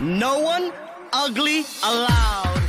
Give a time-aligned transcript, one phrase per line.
[0.00, 0.70] No one
[1.12, 2.60] ugly allowed.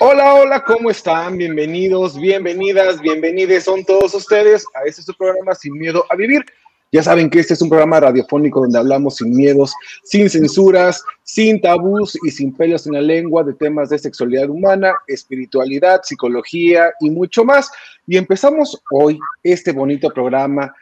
[0.00, 1.36] Hola, hola, ¿cómo están?
[1.36, 6.46] Bienvenidos, bienvenidas, bienvenidos son todos ustedes a este su programa Sin Miedo a Vivir.
[6.90, 11.60] Ya saben que este es un programa radiofónico donde hablamos sin miedos, sin censuras, sin
[11.60, 17.10] tabús y sin pelos en la lengua de temas de sexualidad humana, espiritualidad, psicología y
[17.10, 17.70] mucho más.
[18.06, 20.74] Y empezamos hoy este bonito programa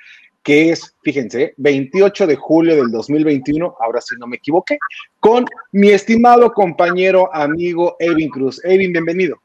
[0.47, 4.79] que es, fíjense, 28 de julio del 2021, ahora sí no me equivoqué,
[5.19, 8.65] con mi estimado compañero, amigo Evin Cruz.
[8.65, 9.43] Evin, bienvenido.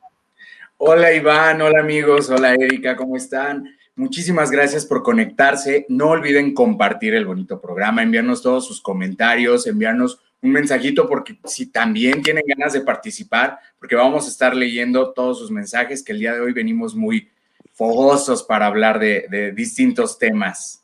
[0.77, 3.67] Hola Iván, hola amigos, hola Erika, ¿cómo están?
[3.95, 5.87] Muchísimas gracias por conectarse.
[5.89, 11.71] No olviden compartir el bonito programa, enviarnos todos sus comentarios, enviarnos un mensajito porque si
[11.71, 16.19] también tienen ganas de participar, porque vamos a estar leyendo todos sus mensajes, que el
[16.19, 17.27] día de hoy venimos muy
[17.73, 20.80] fogosos para hablar de, de distintos temas.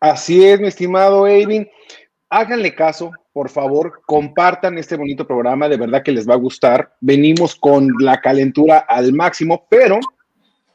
[0.00, 1.68] Así es, mi estimado Evin.
[2.28, 6.94] Háganle caso, por favor, compartan este bonito programa, de verdad que les va a gustar.
[7.00, 10.00] Venimos con la calentura al máximo, pero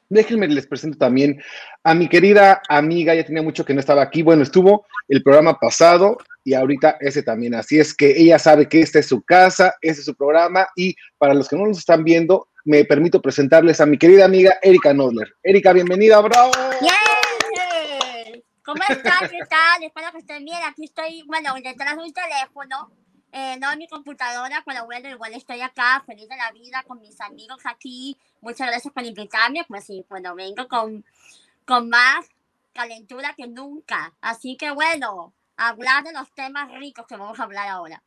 [0.09, 1.41] déjenme les presento también
[1.83, 4.23] a mi querida amiga, ya tenía mucho que no estaba aquí.
[4.23, 7.55] Bueno, estuvo el programa pasado y ahorita ese también.
[7.55, 10.95] Así es que ella sabe que esta es su casa, este es su programa y
[11.17, 14.93] para los que no nos están viendo, me permito presentarles a mi querida amiga Erika
[14.93, 15.33] Nodler.
[15.43, 16.51] Erika, bienvenida, bravo.
[16.81, 17.10] ¡Yay!
[18.63, 19.27] ¿Cómo están?
[19.27, 19.83] ¿Qué tal?
[19.83, 20.59] Espero que estén bien.
[20.63, 22.91] Aquí estoy, bueno, detrás de un teléfono,
[23.31, 27.01] eh, no en mi computadora, pero bueno, igual estoy acá, feliz de la vida, con
[27.01, 28.17] mis amigos aquí.
[28.39, 29.65] Muchas gracias por invitarme.
[29.67, 31.03] Pues sí, bueno, vengo con,
[31.65, 32.27] con más
[32.73, 34.13] calentura que nunca.
[34.21, 38.03] Así que bueno, hablar de los temas ricos que vamos a hablar ahora.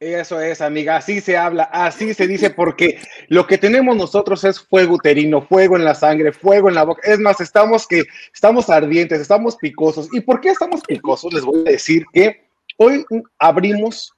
[0.00, 4.60] Eso es, amiga, así se habla, así se dice, porque lo que tenemos nosotros es
[4.60, 7.02] fuego uterino, fuego en la sangre, fuego en la boca.
[7.02, 10.08] Es más, estamos que estamos ardientes, estamos picosos.
[10.12, 11.34] ¿Y por qué estamos picosos?
[11.34, 13.04] Les voy a decir que hoy
[13.40, 14.14] abrimos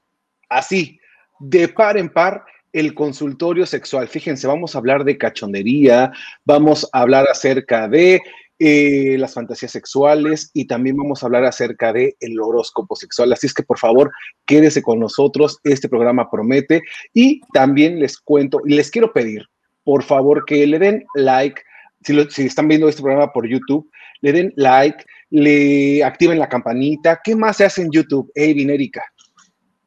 [0.50, 1.00] así,
[1.38, 4.06] de par en par, el consultorio sexual.
[4.06, 6.12] Fíjense, vamos a hablar de cachondería,
[6.44, 8.20] vamos a hablar acerca de
[8.60, 13.32] eh, las fantasías sexuales y también vamos a hablar acerca de el horóscopo sexual.
[13.32, 14.12] Así es que por favor,
[14.46, 16.82] quédese con nosotros, este programa promete
[17.14, 19.46] y también les cuento y les quiero pedir,
[19.82, 21.62] por favor, que le den like,
[22.04, 26.48] si, lo- si están viendo este programa por YouTube, le den like, le activen la
[26.48, 27.18] campanita.
[27.24, 28.30] ¿Qué más se hace en YouTube?
[28.34, 29.02] Hey, Erika.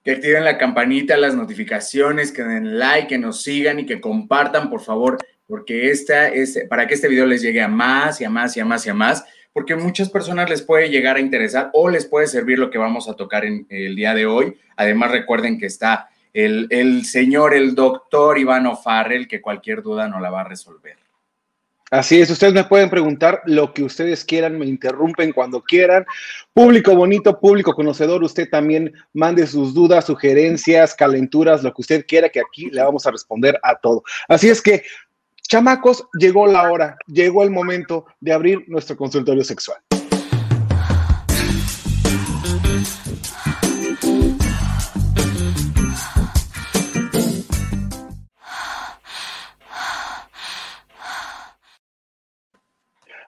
[0.03, 4.69] Que activen la campanita, las notificaciones, que den like, que nos sigan y que compartan,
[4.69, 5.17] por favor,
[5.53, 8.59] porque esta es para que este video les llegue a más y a más y
[8.59, 12.07] a más y a más, porque muchas personas les puede llegar a interesar o les
[12.07, 14.57] puede servir lo que vamos a tocar en el día de hoy.
[14.77, 20.19] Además, recuerden que está el, el señor, el doctor Iván O'Farrell, que cualquier duda no
[20.19, 20.97] la va a resolver.
[21.91, 26.03] Así es, ustedes me pueden preguntar lo que ustedes quieran, me interrumpen cuando quieran.
[26.51, 32.29] Público bonito, público conocedor, usted también mande sus dudas, sugerencias, calenturas, lo que usted quiera,
[32.29, 34.01] que aquí le vamos a responder a todo.
[34.27, 34.81] Así es que,
[35.47, 39.77] chamacos, llegó la hora, llegó el momento de abrir nuestro consultorio sexual.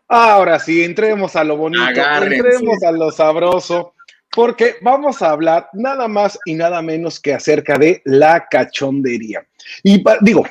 [0.07, 2.37] Ahora sí, entremos a lo bonito, Agárrense.
[2.37, 3.95] entremos a lo sabroso,
[4.31, 9.45] porque vamos a hablar nada más y nada menos que acerca de la cachondería.
[9.83, 10.45] Y digo,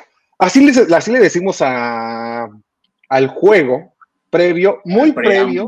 [0.45, 2.47] así, les- así le decimos a,
[3.09, 3.93] al juego
[4.29, 5.67] previo, muy previo,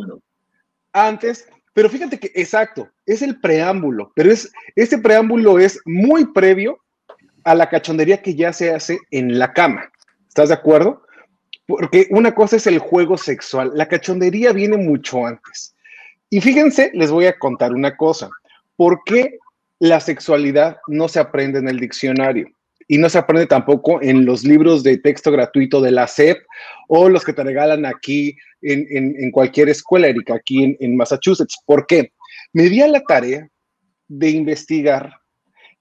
[0.94, 6.80] antes, pero fíjate que exacto, es el preámbulo, pero es este preámbulo es muy previo
[7.44, 9.90] a la cachondería que ya se hace en la cama.
[10.28, 11.04] ¿Estás de acuerdo?
[11.66, 15.76] Porque una cosa es el juego sexual, la cachondería viene mucho antes.
[16.30, 18.30] Y fíjense, les voy a contar una cosa.
[18.76, 19.38] ¿Por qué
[19.80, 22.48] la sexualidad no se aprende en el diccionario?
[22.88, 26.38] Y no se aprende tampoco en los libros de texto gratuito de la SEP
[26.88, 30.96] o los que te regalan aquí en, en- en cualquier escuela, Erika, aquí en, en
[30.96, 31.58] Massachusetts.
[31.66, 32.14] ¿Por qué?
[32.54, 33.50] Me di a la tarea
[34.08, 35.12] de investigar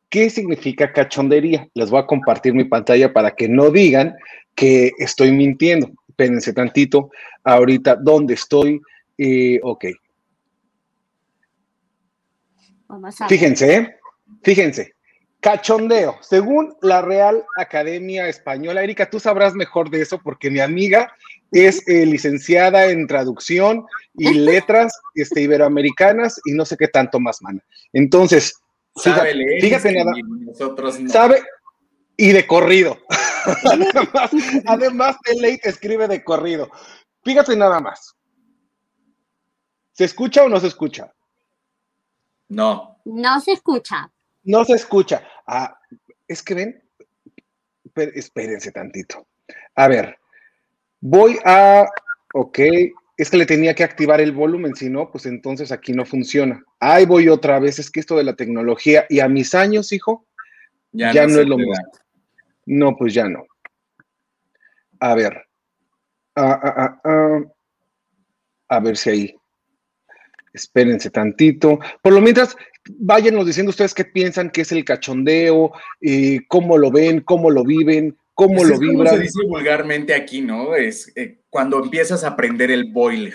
[0.08, 1.68] qué significa cachondería.
[1.74, 4.14] Les voy a compartir mi pantalla para que no digan
[4.56, 5.90] que estoy mintiendo.
[6.08, 7.10] Espérense tantito.
[7.44, 8.80] Ahorita, ¿dónde estoy?
[9.16, 9.84] Eh, ok.
[12.88, 13.38] Vamos a ver.
[13.38, 13.96] Fíjense, ¿eh?
[14.42, 14.95] fíjense.
[15.46, 21.14] Cachondeo, según la Real Academia Española, Erika, tú sabrás mejor de eso porque mi amiga
[21.52, 27.42] es eh, licenciada en traducción y letras este, iberoamericanas y no sé qué tanto más,
[27.42, 27.62] mana.
[27.92, 28.58] Entonces,
[28.96, 31.10] Sabe fíjate, leer y fíjate nada, escribir, nosotros no.
[31.10, 31.42] sabe
[32.16, 32.98] y de corrido.
[33.66, 34.30] además,
[34.66, 36.68] además, de ley te escribe de corrido.
[37.22, 38.16] Fíjate nada más.
[39.92, 41.14] ¿Se escucha o no se escucha?
[42.48, 42.98] No.
[43.04, 44.10] No se escucha.
[44.42, 45.22] No se escucha.
[45.46, 45.78] Ah,
[46.28, 46.82] es que ven,
[47.84, 49.26] Espé- espérense tantito.
[49.74, 50.18] A ver,
[51.00, 51.86] voy a,
[52.34, 52.58] ok,
[53.16, 56.62] es que le tenía que activar el volumen, si no, pues entonces aquí no funciona.
[56.80, 60.26] Ahí voy otra vez, es que esto de la tecnología y a mis años, hijo,
[60.92, 61.74] Ya, Ya no es lo mismo.
[62.66, 63.44] no, pues ya no.
[65.00, 65.46] A ver,
[66.34, 67.40] ah, ah, ah.
[68.68, 69.34] a ver si ahí.
[70.56, 71.78] Espérense tantito.
[72.00, 72.56] Por lo mientras,
[72.98, 77.62] váyanos diciendo ustedes qué piensan que es el cachondeo, eh, cómo lo ven, cómo lo
[77.62, 79.16] viven, cómo Pues lo es como vibran.
[79.16, 80.74] se dice vulgarmente aquí, ¿no?
[80.74, 83.34] Es eh, cuando empiezas a prender el boiler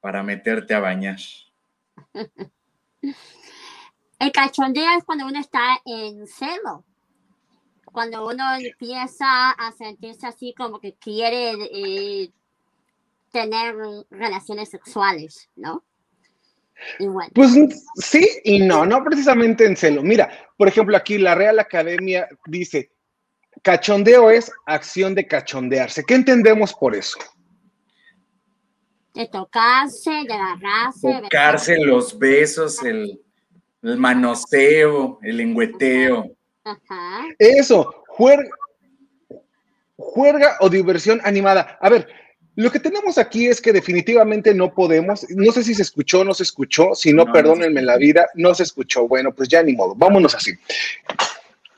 [0.00, 1.18] para meterte a bañar.
[4.18, 6.84] El cachondeo es cuando uno está en celo.
[7.84, 12.32] Cuando uno empieza a sentirse así como que quiere eh,
[13.30, 13.76] tener
[14.10, 15.84] relaciones sexuales, ¿no?
[17.34, 17.52] Pues
[17.96, 20.02] sí y no, no precisamente en celo.
[20.02, 22.90] Mira, por ejemplo, aquí la Real Academia dice,
[23.62, 26.04] cachondeo es acción de cachondearse.
[26.04, 27.18] ¿Qué entendemos por eso?
[29.18, 33.20] de tocarse, de agarrarse, de Tocarse los besos, el,
[33.82, 36.30] el manoseo, el lengüeteo.
[36.62, 37.24] Ajá.
[37.36, 38.48] Eso, juerga,
[39.96, 41.78] juerga o diversión animada.
[41.80, 42.06] A ver,
[42.58, 46.24] lo que tenemos aquí es que definitivamente no podemos, no sé si se escuchó o
[46.24, 49.06] no se escuchó, si no, perdónenme la vida, no se escuchó.
[49.06, 50.50] Bueno, pues ya ni modo, vámonos así.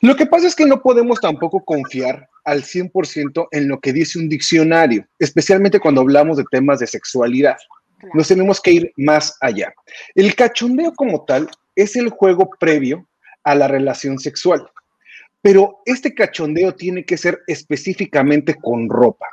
[0.00, 4.18] Lo que pasa es que no podemos tampoco confiar al 100% en lo que dice
[4.18, 7.58] un diccionario, especialmente cuando hablamos de temas de sexualidad.
[8.14, 9.74] Nos tenemos que ir más allá.
[10.14, 13.06] El cachondeo como tal es el juego previo
[13.44, 14.66] a la relación sexual,
[15.42, 19.26] pero este cachondeo tiene que ser específicamente con ropa.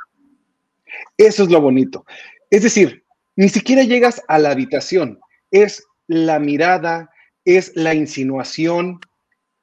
[1.18, 2.06] Eso es lo bonito.
[2.50, 3.04] Es decir,
[3.36, 5.20] ni siquiera llegas a la habitación,
[5.52, 7.10] es la mirada,
[7.46, 9.00] es la insinuación,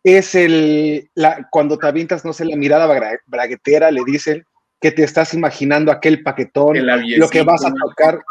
[0.03, 4.45] es el, la, cuando te avientas, no sé, la mirada bra- braguetera, le dicen
[4.81, 6.77] que te estás imaginando aquel paquetón,
[7.17, 8.23] lo que vas a tocar.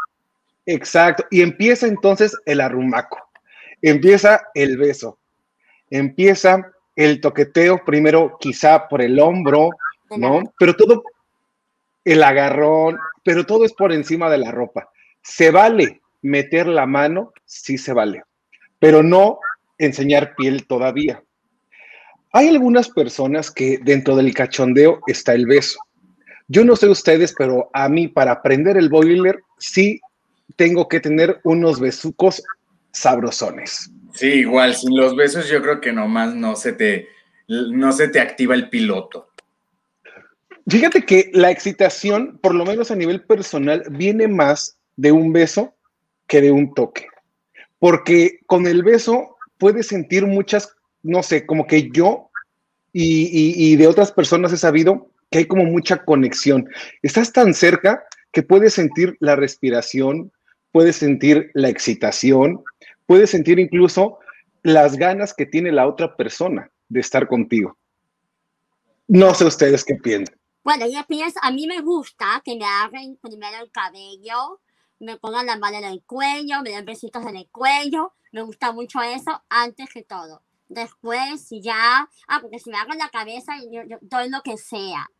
[0.66, 1.26] Exacto.
[1.30, 3.18] Y empieza entonces el arrumaco.
[3.82, 5.18] Empieza el beso.
[5.90, 9.70] Empieza el toqueteo, primero quizá por el hombro,
[10.16, 10.42] ¿no?
[10.58, 11.02] Pero todo,
[12.04, 14.90] el agarrón, pero todo es por encima de la ropa.
[15.22, 18.22] Se vale meter la mano, sí se vale,
[18.78, 19.38] pero no
[19.78, 21.22] enseñar piel todavía.
[22.32, 25.78] Hay algunas personas que dentro del cachondeo está el beso.
[26.48, 30.00] Yo no sé ustedes, pero a mí para aprender el boiler sí
[30.56, 32.42] tengo que tener unos besucos
[32.92, 33.90] sabrosones.
[34.12, 37.08] Sí, igual, sin los besos yo creo que nomás no se te,
[37.48, 39.30] no se te activa el piloto.
[40.68, 45.74] Fíjate que la excitación, por lo menos a nivel personal, viene más de un beso
[46.26, 47.06] que de un toque.
[47.78, 52.30] Porque con el beso puedes sentir muchas, no sé, como que yo
[52.92, 56.68] y, y- de otras personas he sabido que hay como mucha conexión.
[57.02, 60.32] Estás tan cerca que puedes sentir la respiración,
[60.72, 62.62] puedes sentir la excitación,
[63.06, 64.18] puedes sentir incluso
[64.62, 67.76] las ganas que tiene la otra persona de estar contigo.
[69.08, 70.36] No sé ustedes qué piensan.
[70.64, 74.62] Bueno, yo pienso, a mí me gusta que me agarren primero el cabello,
[74.98, 78.14] me pongan la mano en el cuello, me den besitos en el cuello.
[78.32, 80.42] Me gusta mucho eso antes que todo.
[80.68, 85.10] Después, si ya, ah, porque si me agarran la cabeza, yo, doy lo que sea,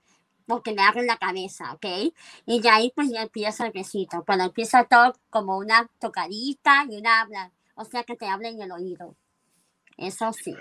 [0.47, 1.87] porque me agarren la cabeza, ¿ok?
[2.47, 4.25] Y ya ahí pues ya empieza el besito.
[4.25, 8.63] Cuando empieza todo como una tocadita y una habla, o sea que te hablen en
[8.63, 9.15] el oído.
[9.99, 10.55] Eso sí.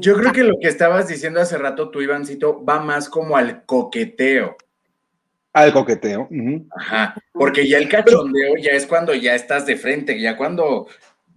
[0.00, 3.64] Yo creo que lo que estabas diciendo hace rato tú, Ivancito, va más como al
[3.64, 4.56] coqueteo.
[5.52, 6.28] Al coqueteo.
[6.76, 10.86] Ajá, porque ya el cachondeo ya es cuando ya estás de frente, ya cuando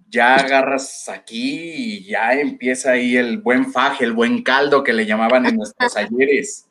[0.10, 5.06] ya agarras aquí y ya empieza ahí el buen faje, el buen caldo que le
[5.06, 6.68] llamaban en nuestros ayeres.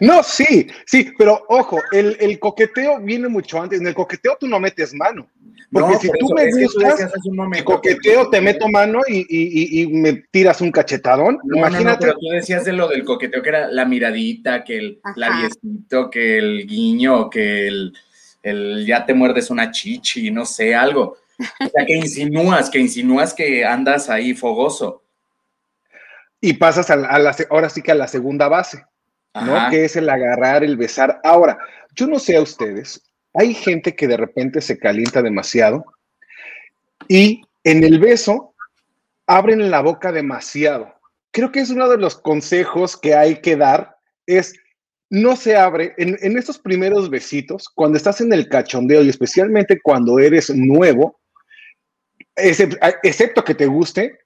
[0.00, 3.80] No, sí, sí, pero ojo, el, el coqueteo viene mucho antes.
[3.80, 5.28] En el coqueteo tú no metes mano.
[5.72, 8.68] Porque No, si por tú eso, me tú gustas, un momento coqueteo que- te meto
[8.68, 11.36] mano y, y- y- y me tiras un cachetadón.
[11.44, 12.06] No, no, no, Imagínate.
[12.06, 15.14] pero tú decías de lo del coqueteo que era la miradita, que el Ajá.
[15.16, 17.92] labiecito, que el guiño, que el,
[18.42, 21.16] el ya te muerdes una chichi, no sé, algo.
[21.38, 25.02] O sea, que insinúas, que insinúas que andas ahí fogoso.
[26.40, 28.84] y pasas a la, a la ahora sí que a la segunda base,
[29.44, 29.70] ¿no?
[29.70, 31.20] Que es el agarrar, el besar.
[31.24, 31.58] Ahora,
[31.94, 33.02] yo no sé a ustedes,
[33.34, 35.84] hay gente que de repente se calienta demasiado
[37.08, 38.54] y en el beso
[39.26, 40.94] abren la boca demasiado.
[41.32, 44.54] Creo que es uno de los consejos que hay que dar, es
[45.10, 49.80] no se abre en, en estos primeros besitos, cuando estás en el cachondeo y especialmente
[49.80, 51.20] cuando eres nuevo,
[52.34, 54.18] excep- excepto que te guste,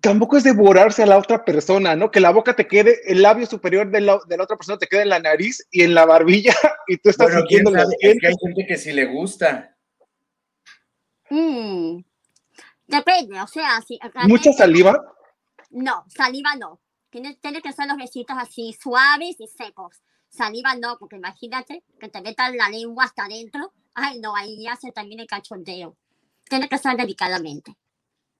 [0.00, 2.10] tampoco es devorarse a la otra persona, ¿no?
[2.10, 4.86] Que la boca te quede, el labio superior de la, de la otra persona te
[4.86, 6.54] quede en la nariz y en la barbilla
[6.86, 9.06] y tú estás Bueno, quién sintiendo los sabe, es que hay gente que sí le
[9.06, 9.76] gusta.
[11.30, 12.04] Mm.
[12.86, 15.02] Depende, o sea, si Mucha saliva.
[15.70, 16.80] No, saliva no.
[17.10, 20.02] Tiene, tiene que ser los besitos así, suaves y secos.
[20.28, 23.72] Saliva no, porque imagínate que te metan la lengua hasta adentro.
[23.94, 25.96] Ay, no, ahí ya se termina el cachondeo.
[26.48, 27.76] Tiene que ser delicadamente.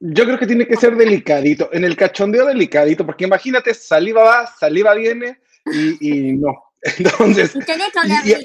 [0.00, 4.46] Yo creo que tiene que ser delicadito, en el cachondeo delicadito, porque imagínate, saliva va,
[4.46, 5.40] saliva viene
[5.72, 6.52] y, y no.
[6.98, 7.84] Entonces, Y tiene
[8.24, 8.44] que.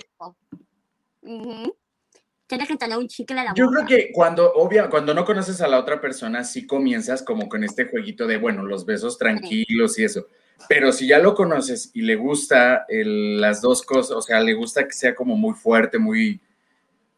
[2.47, 3.85] Tiene que tener un chicle en la Yo boca.
[3.85, 7.63] creo que cuando, obvia, cuando no conoces a la otra persona, sí comienzas como con
[7.63, 10.25] este jueguito de, bueno, los besos tranquilos y eso.
[10.67, 14.53] Pero si ya lo conoces y le gusta el- las dos cosas, o sea, le
[14.55, 16.41] gusta que sea como muy fuerte, muy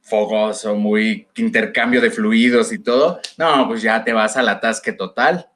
[0.02, 5.48] fogoso, muy intercambio de fluidos y todo, no, pues ya te vas al atasque total.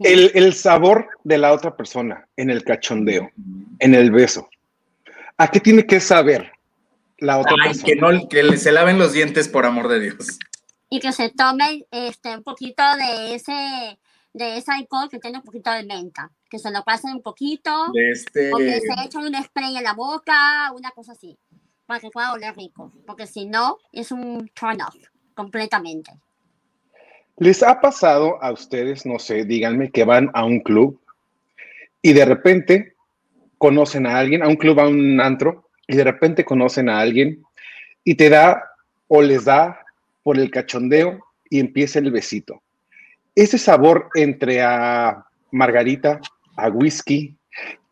[0.00, 3.30] El, el sabor de la otra persona en el cachondeo,
[3.78, 4.48] en el beso.
[5.36, 6.50] ¿A qué tiene que saber
[7.18, 7.86] la otra Ay, persona?
[7.86, 10.38] que no, que se laven los dientes, por amor de Dios.
[10.90, 13.98] Y que se tomen este, un poquito de ese,
[14.32, 16.32] de ese alcohol que tiene un poquito de menta.
[16.50, 17.70] Que se lo pasen un poquito.
[17.92, 21.38] De este, O que se echen un spray en la boca, una cosa así.
[21.88, 22.92] Para que pueda oler rico.
[23.06, 24.94] Porque si no, es un turn off.
[25.34, 26.12] Completamente.
[27.38, 31.00] ¿Les ha pasado a ustedes, no sé, díganme, que van a un club
[32.02, 32.94] y de repente
[33.56, 37.42] conocen a alguien, a un club, a un antro, y de repente conocen a alguien
[38.04, 38.62] y te da
[39.06, 39.80] o les da
[40.22, 42.60] por el cachondeo y empieza el besito?
[43.34, 46.20] Ese sabor entre a margarita,
[46.54, 47.34] a whisky,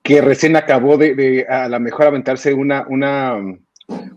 [0.02, 3.38] que recién acabó de, de a lo mejor aventarse una, una,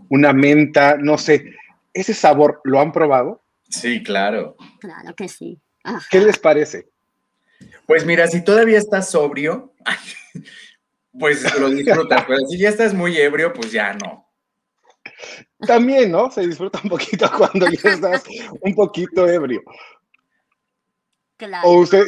[0.09, 1.53] una menta, no sé,
[1.93, 3.41] ese sabor, ¿lo han probado?
[3.69, 4.55] Sí, claro.
[4.79, 5.59] Claro que sí.
[5.83, 6.05] Ajá.
[6.09, 6.87] ¿Qué les parece?
[7.85, 9.73] Pues mira, si todavía estás sobrio,
[11.19, 14.27] pues lo disfrutas, pero si ya estás muy ebrio, pues ya no.
[15.65, 16.31] También, ¿no?
[16.31, 18.23] Se disfruta un poquito cuando ya estás
[18.61, 19.61] un poquito ebrio.
[21.37, 21.67] Claro.
[21.67, 22.05] O usted,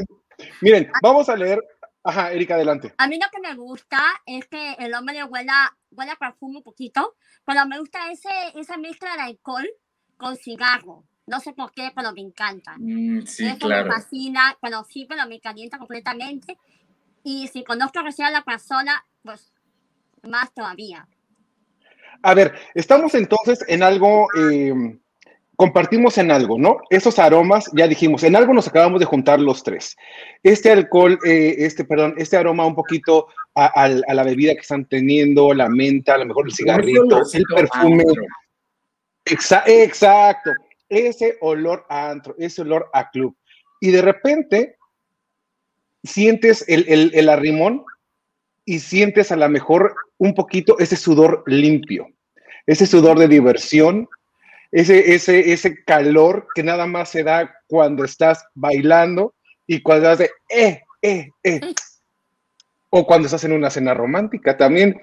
[0.61, 1.59] miren, vamos a leer.
[2.03, 2.93] Ajá, Erika, adelante.
[2.97, 6.63] A mí lo que me gusta es que el hombre huela, huela a perfume un
[6.63, 7.15] poquito,
[7.45, 9.69] pero me gusta ese, esa mezcla de alcohol
[10.17, 11.03] con cigarro.
[11.27, 12.75] No sé por qué, pero me encanta.
[12.77, 13.85] Mm, sí, Eso claro.
[13.87, 16.57] me fascina, bueno, sí, pero me calienta completamente.
[17.23, 19.53] Y si conozco recién a la persona, pues
[20.23, 21.07] más todavía.
[22.23, 24.73] A ver, estamos entonces en algo, eh,
[25.61, 26.79] compartimos en algo, ¿no?
[26.89, 29.95] Esos aromas, ya dijimos, en algo nos acabamos de juntar los tres.
[30.41, 34.85] Este alcohol, eh, este, perdón, este aroma un poquito a, a la bebida que están
[34.85, 38.03] teniendo, la menta, a lo mejor el cigarrito, el perfume.
[39.67, 40.49] exacto,
[40.89, 43.37] ese olor a antro, ese olor a club.
[43.79, 44.77] Y de repente
[46.03, 47.85] sientes el, el, el arrimón
[48.65, 52.07] y sientes a lo mejor un poquito ese sudor limpio,
[52.65, 54.09] ese sudor de diversión,
[54.71, 59.33] ese, ese, ese calor que nada más se da cuando estás bailando
[59.67, 61.61] y cuando hace eh, eh, eh.
[62.89, 64.99] O cuando estás en una cena romántica también.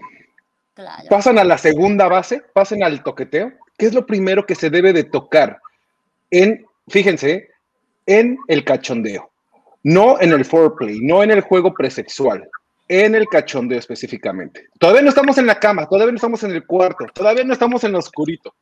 [0.75, 1.09] Claro.
[1.09, 3.53] Pasan a la segunda base, pasan al toqueteo.
[3.77, 5.59] ¿Qué es lo primero que se debe de tocar?
[6.31, 7.49] En, fíjense,
[8.07, 9.31] en el cachondeo.
[9.83, 12.49] No en el foreplay, no en el juego presexual,
[12.89, 14.67] en el cachondeo específicamente.
[14.79, 17.85] Todavía no estamos en la cama, todavía no estamos en el cuarto, todavía no estamos
[17.85, 18.55] en lo oscurito.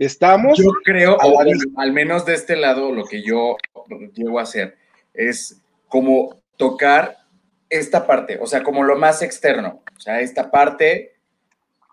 [0.00, 1.40] Estamos Yo creo, o
[1.76, 3.58] al menos de este lado, lo que yo
[4.14, 4.78] llego a hacer
[5.12, 7.18] es como tocar
[7.68, 11.16] esta parte, o sea, como lo más externo, o sea, esta parte,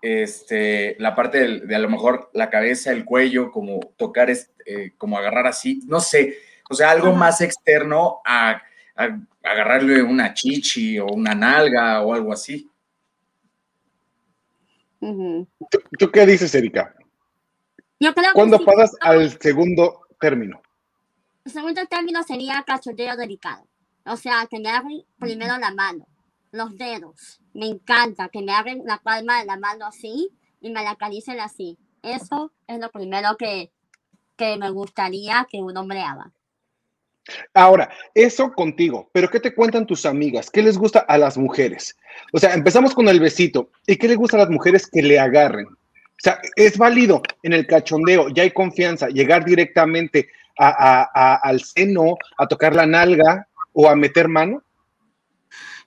[0.00, 4.50] este, la parte del- de, a lo mejor la cabeza, el cuello, como tocar, es-
[4.64, 6.38] eh, como agarrar así, no sé,
[6.70, 8.62] o sea, algo más externo a,
[8.96, 12.70] a agarrarle una chichi o una nalga o algo así.
[15.00, 15.46] Ujú.
[15.70, 16.94] ¿Tú, tú qué dices, Erika?
[18.00, 20.62] Yo creo ¿Cuándo pasas al segundo término?
[21.44, 23.66] El segundo término sería cachondeo delicado.
[24.04, 26.06] O sea, que me abren primero la mano,
[26.52, 27.40] los dedos.
[27.54, 31.40] Me encanta que me abren la palma de la mano así y me la acaricien
[31.40, 31.76] así.
[32.02, 33.72] Eso es lo primero que,
[34.36, 36.32] que me gustaría que un hombre haga.
[37.52, 40.50] Ahora, eso contigo, pero ¿qué te cuentan tus amigas?
[40.50, 41.96] ¿Qué les gusta a las mujeres?
[42.32, 43.70] O sea, empezamos con el besito.
[43.86, 45.66] ¿Y qué les gusta a las mujeres que le agarren?
[46.18, 50.68] O sea, es válido en el cachondeo, ya hay confianza, llegar directamente a-
[51.02, 54.62] a- a- al seno, a tocar la nalga o a meter mano.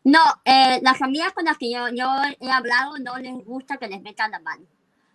[0.05, 2.07] No, eh, las amigas con las que yo, yo
[2.39, 4.65] he hablado no les gusta que les metan la mano,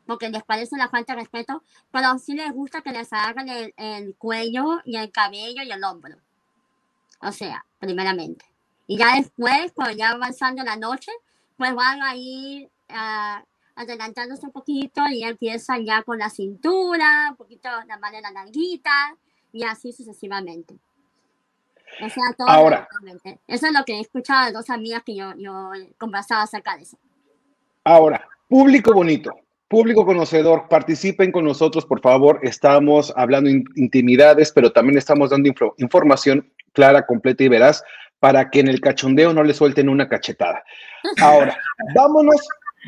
[0.06, 3.75] porque les parece una falta de respeto, pero sí les gusta que les agarren el,
[3.78, 6.16] el cuello y el cabello y el hombro.
[7.23, 8.44] O sea, primeramente.
[8.87, 11.11] Y ya después, cuando ya avanzando la noche,
[11.56, 13.42] pues van a ir ah,
[13.76, 18.23] adelantándose un poquito y ya empiezan ya con la cintura, un poquito la mano en
[18.23, 19.16] la nalguita
[19.52, 20.75] y así sucesivamente.
[22.02, 22.88] O sea, todo Ahora.
[23.47, 26.76] Eso es lo que he escuchado de dos amigas que yo, yo he conversado acerca
[26.76, 26.99] de eso.
[27.85, 29.30] Ahora, público bonito,
[29.68, 32.40] público conocedor, participen con nosotros, por favor.
[32.42, 37.83] Estamos hablando in- intimidades, pero también estamos dando info- información clara, completa y veraz
[38.18, 40.64] para que en el cachondeo no le suelten una cachetada.
[41.21, 41.56] Ahora,
[41.95, 42.37] vámonos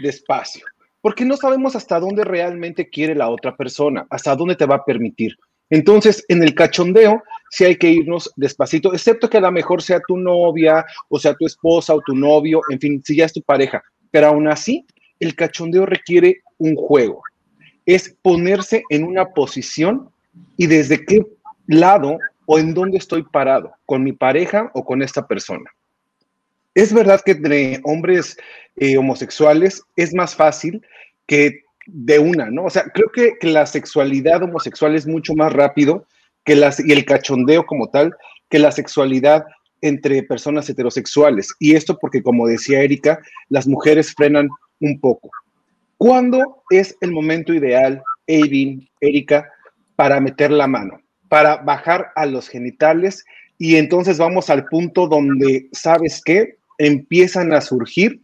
[0.02, 0.66] despacio,
[1.00, 4.84] porque no sabemos hasta dónde realmente quiere la otra persona, hasta dónde te va a
[4.84, 5.36] permitir.
[5.70, 10.00] Entonces, en el cachondeo, sí hay que irnos despacito, excepto que a lo mejor sea
[10.06, 13.42] tu novia, o sea tu esposa o tu novio, en fin, si ya es tu
[13.42, 13.82] pareja.
[14.10, 14.86] Pero aún así,
[15.20, 17.22] el cachondeo requiere un juego.
[17.84, 20.10] Es ponerse en una posición
[20.56, 21.20] y desde qué
[21.66, 25.70] lado o en dónde estoy parado, con mi pareja o con esta persona.
[26.78, 28.36] Es verdad que entre hombres
[28.76, 30.80] eh, homosexuales es más fácil
[31.26, 32.66] que de una, ¿no?
[32.66, 36.06] O sea, creo que, la sexualidad homosexual es mucho más rápido
[36.44, 38.14] que las, y el cachondeo como tal
[38.48, 39.44] que la sexualidad
[39.80, 41.48] entre personas heterosexuales.
[41.58, 45.30] Y esto porque, como decía Erika, las mujeres frenan un poco.
[45.96, 49.50] ¿Cuándo es el momento ideal, Eivin, Erika,
[49.96, 51.00] para meter la mano?
[51.28, 53.24] Para bajar a los genitales
[53.58, 56.57] y entonces vamos al punto donde, ¿sabes qué?
[56.78, 58.20] Empiezan a surgir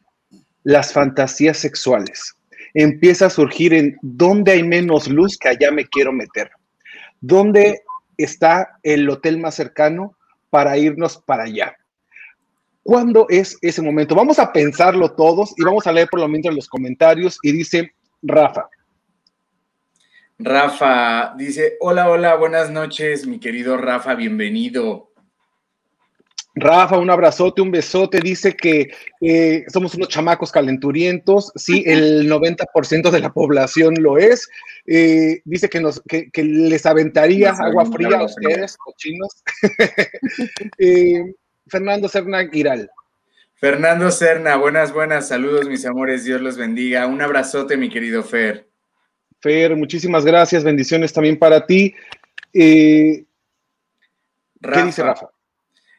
[0.62, 2.34] las fantasías sexuales.
[2.72, 6.50] Empieza a surgir en dónde hay menos luz que allá me quiero meter.
[7.20, 7.82] ¿Dónde
[8.16, 10.16] está el hotel más cercano
[10.50, 11.76] para irnos para allá?
[12.82, 14.14] ¿Cuándo es ese momento?
[14.14, 17.92] Vamos a pensarlo todos y vamos a leer por lo menos los comentarios y dice
[18.22, 18.68] Rafa.
[20.38, 25.13] Rafa dice, hola, hola, buenas noches, mi querido Rafa, bienvenido.
[26.54, 28.20] Rafa, un abrazote, un besote.
[28.20, 28.90] Dice que
[29.20, 31.52] eh, somos unos chamacos calenturientos.
[31.56, 34.48] Sí, el 90% de la población lo es.
[34.86, 39.42] Eh, dice que, nos, que, que les aventaría Nos agua fría a ustedes, cochinos.
[40.78, 41.34] Eh,
[41.66, 42.90] Fernando Serna Giral.
[43.54, 47.06] Fernando Serna, buenas, buenas, saludos, mis amores, Dios los bendiga.
[47.06, 48.68] Un abrazote, mi querido Fer.
[49.40, 50.64] Fer, muchísimas gracias.
[50.64, 51.94] Bendiciones también para ti.
[52.52, 53.24] Eh,
[54.60, 55.33] ¿Qué dice Rafa?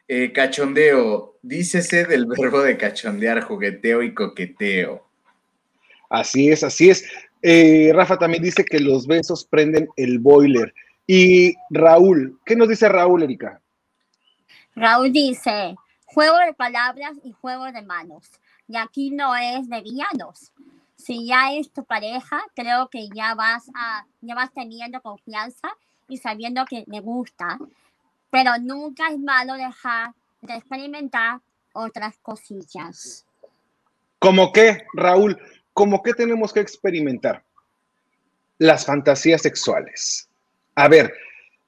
[0.08, 5.04] Eh, cachondeo, dícese del verbo de cachondear, jugueteo y coqueteo.
[6.08, 7.04] Así es, así es.
[7.42, 10.72] Eh, Rafa también dice que los besos prenden el boiler.
[11.06, 13.60] Y Raúl, ¿qué nos dice Raúl, Erika?
[14.74, 18.30] Raúl dice, juego de palabras y juego de manos.
[18.68, 20.52] Y aquí no es de villanos.
[20.96, 25.68] Si ya es tu pareja, creo que ya vas a, ya vas teniendo confianza
[26.08, 27.58] y sabiendo que me gusta.
[28.30, 30.12] Pero nunca es malo dejar
[30.42, 31.40] de experimentar
[31.72, 33.26] otras cosillas.
[34.18, 35.38] ¿Cómo qué, Raúl?
[35.72, 37.44] ¿Cómo qué tenemos que experimentar?
[38.58, 40.28] Las fantasías sexuales.
[40.74, 41.12] A ver,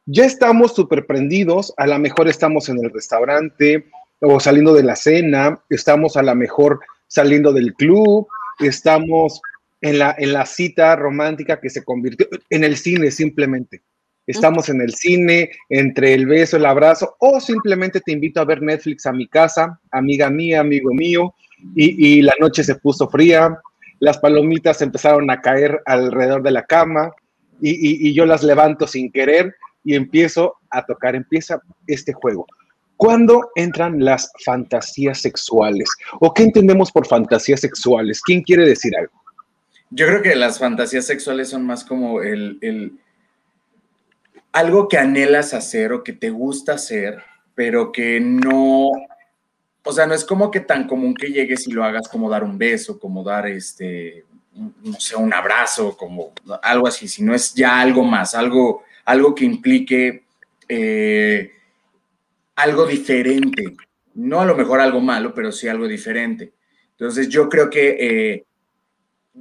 [0.07, 3.91] ya estamos súper prendidos, a lo mejor estamos en el restaurante
[4.21, 8.27] o saliendo de la cena, estamos a lo mejor saliendo del club,
[8.59, 9.41] estamos
[9.81, 13.83] en la, en la cita romántica que se convirtió en el cine simplemente.
[14.29, 18.63] Estamos en el cine, entre el beso, el abrazo, o simplemente te invito a ver
[18.63, 21.35] Netflix a mi casa, amiga mía, amigo mío,
[21.75, 23.59] y, y la noche se puso fría,
[24.01, 27.11] las palomitas empezaron a caer alrededor de la cama,
[27.61, 32.47] y, y- yo las levanto sin querer y empiezo a tocar, empieza este juego.
[32.97, 35.89] ¿Cuándo entran las fantasías sexuales?
[36.21, 38.21] ¿O qué entendemos por fantasías sexuales?
[38.23, 39.13] ¿Quién quiere decir algo?
[39.91, 42.93] Yo creo que las fantasías sexuales son más como el, el-
[44.59, 47.23] algo que anhelas hacer o que te gusta hacer,
[47.55, 48.91] pero que no,
[49.85, 52.43] o sea, no es como que tan común que llegues y lo hagas como dar
[52.43, 57.81] un beso, como dar este, no sé, un abrazo, como algo así, sino es ya
[57.81, 60.25] algo más, algo, algo que implique
[60.69, 61.53] eh,
[62.57, 63.77] algo diferente.
[64.15, 66.53] No a lo mejor algo malo, pero sí algo diferente.
[66.91, 68.45] Entonces yo creo que eh,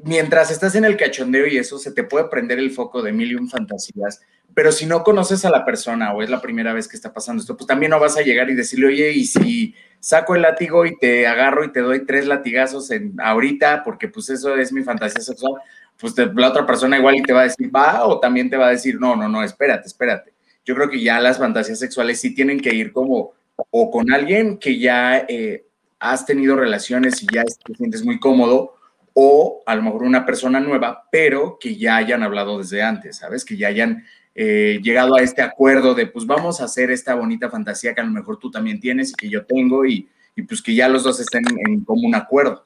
[0.04, 3.32] mientras estás en el cachondeo y eso, se te puede prender el foco de mil
[3.32, 4.22] y un fantasías,
[4.54, 7.42] pero si no conoces a la persona o es la primera vez que está pasando
[7.42, 10.86] esto, pues también no vas a llegar y decirle, oye, y si saco el látigo
[10.86, 14.84] y te agarro y te doy tres latigazos en ahorita, porque pues eso es mi
[14.84, 15.62] fantasía sexual,
[16.00, 18.68] pues la otra persona igual y te va a decir, va, o también te va
[18.68, 20.34] a decir, no, no, no, espérate, espérate.
[20.66, 23.34] Yo creo que ya las fantasías sexuales sí tienen que ir como
[23.72, 25.66] o con alguien que ya eh,
[26.00, 28.76] has tenido relaciones y ya te sientes muy cómodo,
[29.14, 33.44] o a lo mejor una persona nueva, pero que ya hayan hablado desde antes, ¿sabes?
[33.44, 34.06] Que ya hayan
[34.40, 38.04] eh, llegado a este acuerdo de, pues vamos a hacer esta bonita fantasía que a
[38.04, 41.04] lo mejor tú también tienes y que yo tengo y, y pues que ya los
[41.04, 42.64] dos estén en común acuerdo.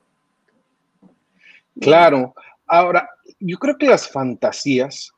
[1.80, 2.36] Claro.
[2.68, 5.14] Ahora, yo creo que las fantasías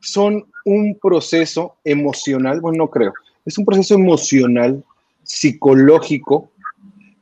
[0.00, 3.12] son un proceso emocional, bueno, no creo,
[3.44, 4.82] es un proceso emocional,
[5.22, 6.50] psicológico,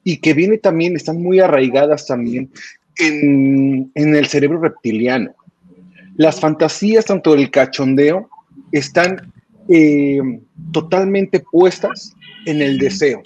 [0.05, 2.49] y que viene también, están muy arraigadas también
[2.97, 5.35] en, en el cerebro reptiliano.
[6.21, 8.29] Las fantasías, tanto el cachondeo,
[8.73, 9.33] están
[9.71, 10.21] eh,
[10.71, 13.23] totalmente puestas en el deseo.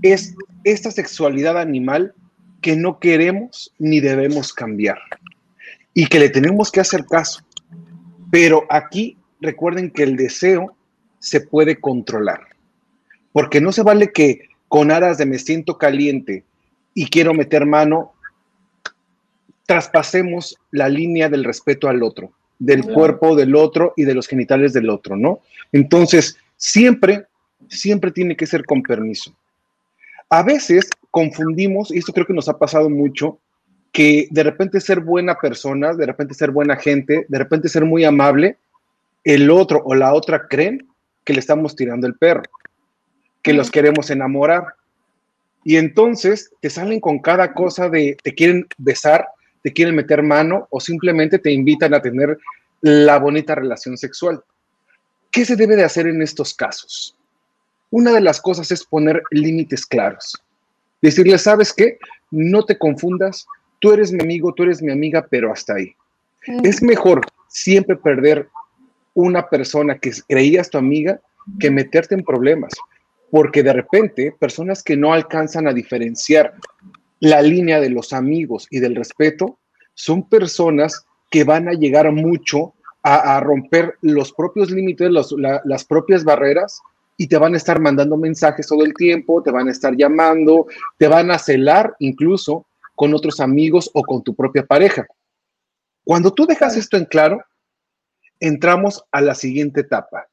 [0.00, 2.14] Es esta sexualidad animal
[2.62, 4.96] que no queremos ni debemos cambiar
[5.92, 7.42] y que le tenemos que hacer caso.
[8.30, 10.74] Pero aquí recuerden que el deseo
[11.18, 12.40] se puede controlar,
[13.32, 16.46] porque no se vale que con aras de me siento caliente
[16.94, 18.14] y quiero meter mano,
[19.66, 24.72] traspasemos la línea del respeto al otro, del cuerpo del otro y de los genitales
[24.72, 25.40] del otro, ¿no?
[25.72, 27.26] Entonces, siempre,
[27.68, 29.34] siempre tiene que ser con permiso.
[30.28, 33.38] A veces confundimos, y esto creo que nos ha pasado mucho,
[33.92, 38.04] que de repente ser buena persona, de repente ser buena gente, de repente ser muy
[38.04, 38.56] amable,
[39.24, 40.88] el otro o la otra creen
[41.24, 42.42] que le estamos tirando el perro,
[43.42, 44.64] que los queremos enamorar.
[45.64, 49.26] Y entonces te salen con cada cosa de te quieren besar,
[49.62, 52.38] te quieren meter mano o simplemente te invitan a tener
[52.80, 54.42] la bonita relación sexual.
[55.30, 57.16] ¿Qué se debe de hacer en estos casos?
[57.90, 60.42] Una de las cosas es poner límites claros.
[61.00, 61.98] Decirle, ¿sabes qué?
[62.30, 63.46] No te confundas,
[63.80, 65.94] tú eres mi amigo, tú eres mi amiga, pero hasta ahí.
[66.64, 68.48] Es mejor siempre perder
[69.14, 71.20] una persona que creías tu amiga
[71.60, 72.72] que meterte en problemas,
[73.30, 76.54] porque de repente personas que no alcanzan a diferenciar
[77.22, 79.60] la línea de los amigos y del respeto
[79.94, 85.08] son personas que van a llegar mucho a, romper los propios límites,
[85.38, 86.80] las propias barreras
[87.16, 90.66] y te van a estar mandando mensajes todo el tiempo, te van a estar llamando,
[90.98, 95.06] te van a celar incluso con otros amigos o con tu propia pareja.
[96.04, 97.40] Cuando tú dejas esto en claro,
[98.40, 100.26] entramos a la siguiente etapa.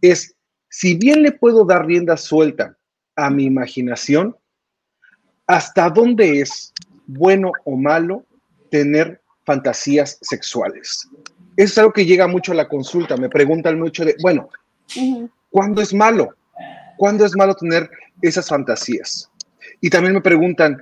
[0.00, 0.34] Es,
[0.68, 2.76] si bien le puedo dar rienda suelta
[3.14, 4.36] a mi imaginación,
[5.48, 6.72] ¿hasta dónde es
[7.06, 8.24] bueno o malo
[8.70, 11.08] tener fantasías sexuales?
[11.56, 13.16] Eso es algo que llega mucho a la consulta.
[13.16, 14.50] Me preguntan mucho de, bueno,
[15.50, 16.34] ¿cuándo es malo?
[16.96, 17.90] ¿Cuándo es malo tener
[18.22, 19.30] esas fantasías?
[19.80, 20.78] Y también me preguntan,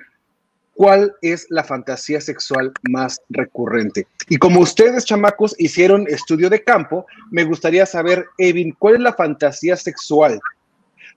[0.75, 4.09] ¿cuál es la fantasía sexual más recurrente?
[4.29, 9.13] Y como ustedes, chamacos, hicieron estudio de campo, me gustaría saber, Evin, ¿cuál es la
[9.13, 10.41] fantasía sexual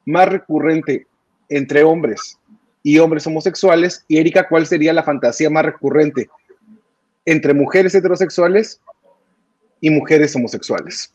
[0.05, 1.07] más recurrente
[1.49, 2.39] entre hombres
[2.83, 4.05] y hombres homosexuales?
[4.07, 6.29] Y Erika, ¿cuál sería la fantasía más recurrente
[7.25, 8.81] entre mujeres heterosexuales
[9.81, 11.11] y mujeres homosexuales?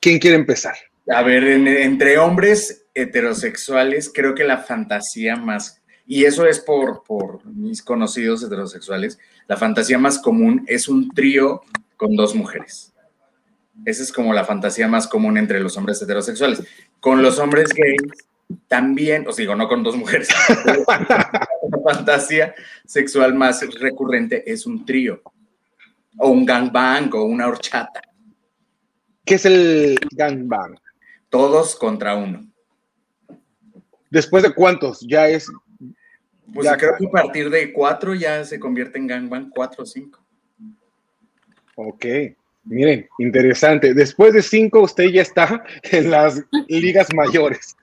[0.00, 0.74] ¿Quién quiere empezar?
[1.12, 7.02] A ver, en- entre hombres heterosexuales, creo que la fantasía más, y eso es por,
[7.04, 9.18] por mis conocidos heterosexuales,
[9.48, 11.62] la fantasía más común es un trío
[11.96, 12.92] con dos mujeres.
[13.84, 16.62] Esa es como la fantasía más común entre los hombres heterosexuales.
[17.00, 18.12] Con los hombres gays
[18.68, 20.28] también, os digo, no con dos mujeres.
[20.88, 25.22] la fantasía sexual más recurrente es un trío,
[26.18, 28.02] o un gangbang, o una horchata.
[29.24, 30.76] ¿Qué es el gangbang?
[31.28, 32.46] Todos contra uno.
[34.10, 35.00] ¿Después de cuántos?
[35.00, 35.46] Ya es
[36.52, 39.86] Pues Ya, creo que a partir de cuatro ya se convierte en gangbang, cuatro o
[39.86, 40.20] cinco.
[41.76, 42.04] Ok,
[42.64, 43.94] miren, interesante.
[43.94, 47.76] Después de cinco, usted ya está en las ligas mayores.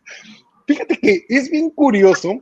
[0.67, 2.41] Fíjate que es bien curioso,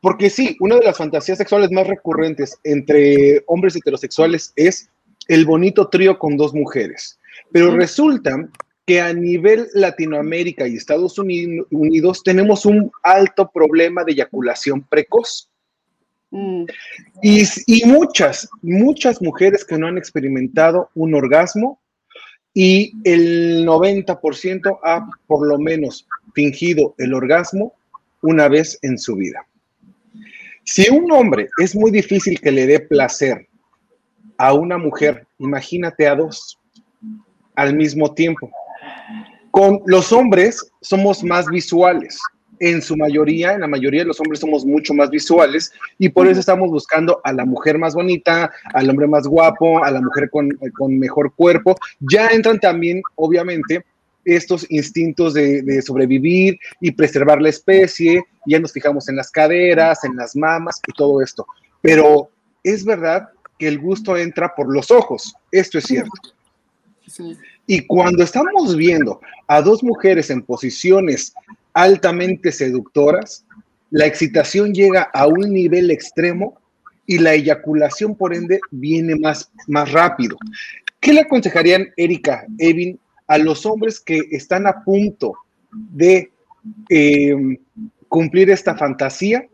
[0.00, 4.90] porque sí, una de las fantasías sexuales más recurrentes entre hombres heterosexuales es
[5.28, 7.18] el bonito trío con dos mujeres.
[7.50, 8.48] Pero resulta
[8.86, 15.48] que a nivel Latinoamérica y Estados Uni- Unidos tenemos un alto problema de eyaculación precoz.
[16.30, 16.64] Mm,
[17.22, 21.80] Y, y muchas, muchas mujeres que no han experimentado un orgasmo
[22.52, 27.72] y el 90% ha por lo menos fingido el orgasmo
[28.20, 29.46] una vez en su vida.
[30.64, 33.46] Si un hombre es muy difícil que le dé placer
[34.38, 36.58] a una mujer, imagínate a dos
[37.54, 38.50] al mismo tiempo.
[39.50, 42.18] Con los hombres somos más visuales.
[42.60, 46.28] En su mayoría, en la mayoría de los hombres somos mucho más visuales y por
[46.28, 50.30] eso estamos buscando a la mujer más bonita, al hombre más guapo, a la mujer
[50.30, 51.76] con, con mejor cuerpo.
[52.00, 53.84] Ya entran también, obviamente,
[54.24, 58.22] estos instintos de, de sobrevivir y preservar la especie.
[58.46, 61.46] Ya nos fijamos en las caderas, en las mamas y todo esto.
[61.80, 62.30] Pero
[62.62, 65.34] es verdad que el gusto entra por los ojos.
[65.50, 66.10] Esto es cierto.
[67.06, 67.36] sí.
[67.66, 71.32] Y cuando estamos viendo a dos mujeres en posiciones
[71.72, 73.44] altamente seductoras,
[73.90, 76.60] la excitación llega a un nivel extremo
[77.06, 80.36] y la eyaculación, por ende, viene más, más rápido.
[81.00, 85.34] ¿Qué le aconsejarían, Erika, Evin, a los hombres que están a punto
[85.72, 86.32] de
[86.88, 87.58] eh,
[88.08, 89.48] cumplir esta fantasía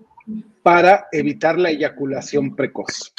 [0.62, 3.12] para evitar la eyaculación precoz?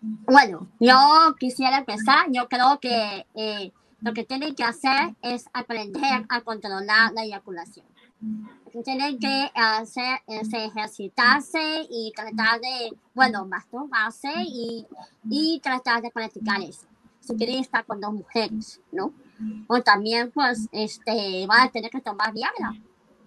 [0.00, 0.96] Bueno, yo
[1.38, 2.26] quisiera empezar.
[2.30, 7.86] Yo creo que eh, lo que tienen que hacer es aprender a controlar la eyaculación.
[8.84, 14.86] Tienen que hacer, es ejercitarse y tratar de, bueno, masturbarse y,
[15.30, 16.86] y tratar de practicar eso.
[17.28, 19.12] Si quieren estar con dos mujeres, ¿no?
[19.66, 22.72] O también, pues, este, van a tener que tomar Viagra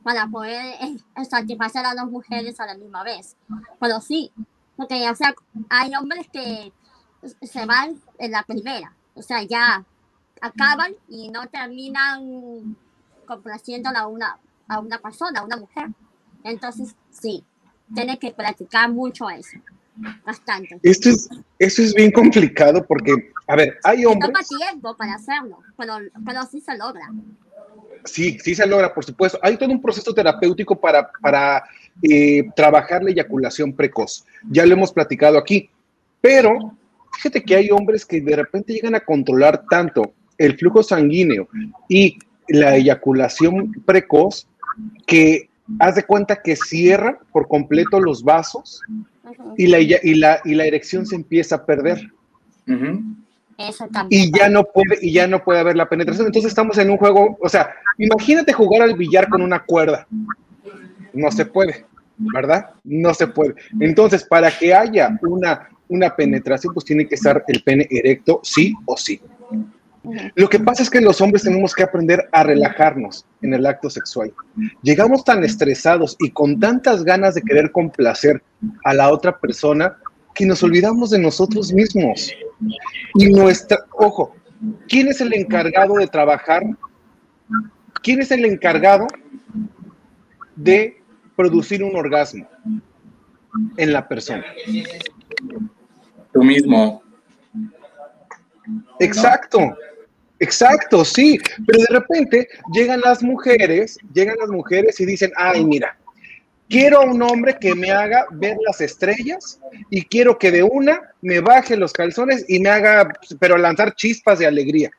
[0.04, 3.38] para poder eh, satisfacer a dos mujeres a la misma vez.
[3.80, 4.32] Pero sí,
[4.76, 5.36] porque o sea,
[5.70, 6.74] hay hombres que
[7.44, 9.86] se van en la primera, o sea, ya
[10.42, 12.76] acaban y no terminan
[13.28, 15.90] complaciendo una, a una persona, a una mujer.
[16.44, 17.46] Entonces, sí,
[17.94, 19.60] tiene que practicar mucho eso,
[20.26, 20.80] bastante.
[20.84, 24.32] Esto es, esto es bien complicado porque, a ver, hay hombres...
[24.32, 27.10] Toma tiempo para hacerlo, pero, pero sí se logra.
[28.06, 29.40] Sí, sí se logra, por supuesto.
[29.42, 31.64] Hay todo un proceso terapéutico para, para
[32.02, 34.26] eh, trabajar la eyaculación precoz.
[34.50, 35.70] Ya lo hemos platicado aquí.
[36.20, 36.76] Pero
[37.14, 41.48] fíjate que hay hombres que de repente llegan a controlar tanto el flujo sanguíneo
[41.88, 44.48] y la eyaculación precoz
[45.06, 45.50] que
[45.80, 48.82] haz de cuenta que cierra por completo los vasos
[49.58, 52.12] Y la, y la, y la erección se empieza a perder.
[53.58, 56.28] Eso y ya no puede y ya no puede haber la penetración.
[56.28, 60.08] Entonces estamos en un juego, o sea, imagínate jugar al billar con una cuerda.
[61.14, 61.86] No se puede,
[62.18, 62.72] ¿verdad?
[62.84, 63.56] No se puede.
[63.80, 68.74] Entonces, para que haya una, una penetración, pues tiene que estar el pene erecto, sí
[68.86, 69.22] o sí.
[70.36, 73.90] Lo que pasa es que los hombres tenemos que aprender a relajarnos en el acto
[73.90, 74.34] sexual.
[74.82, 78.42] Llegamos tan estresados y con tantas ganas de querer complacer
[78.84, 79.98] a la otra persona
[80.34, 82.32] que nos olvidamos de nosotros mismos.
[83.16, 84.36] Y nuestra, ojo,
[84.88, 86.64] ¿quién es el encargado de trabajar?
[88.02, 89.06] ¿Quién es el encargado
[90.56, 91.02] de
[91.36, 92.48] producir un orgasmo
[93.78, 94.46] en la persona?
[96.34, 97.04] Tú mismo.
[99.00, 99.76] Exacto,
[100.42, 101.40] exacto, sí.
[101.66, 105.98] Pero de repente llegan las mujeres, llegan las mujeres y dicen, ay, mira,
[106.70, 111.02] quiero a un hombre que me haga ver las estrellas y quiero que de una
[111.22, 114.90] me baje los calzones y me haga, pero lanzar chispas de alegría.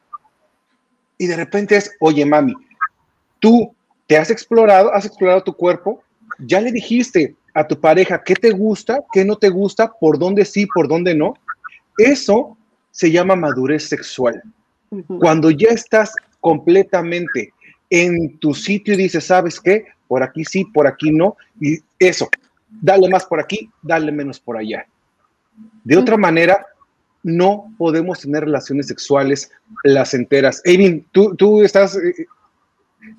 [1.19, 2.55] Y de repente es, oye, mami,
[3.41, 3.75] tú
[4.07, 6.03] te has explorado, has explorado tu cuerpo,
[6.39, 10.45] ya le dijiste a tu pareja qué te gusta, qué no te gusta, por dónde
[10.45, 11.35] sí, por dónde no.
[11.97, 12.57] Eso
[12.91, 14.43] se llama madurez sexual.
[15.19, 17.53] Cuando ya estás completamente
[17.91, 19.87] en tu sitio y dices, ¿sabes qué?
[20.09, 21.37] Por aquí sí, por aquí no.
[21.61, 22.29] Y eso,
[22.69, 24.87] dale más por aquí, dale menos por allá.
[25.85, 26.67] De otra manera,
[27.23, 29.51] no podemos tener relaciones sexuales
[29.83, 30.61] placenteras.
[30.65, 32.27] Evin, tú, tú estás, eh,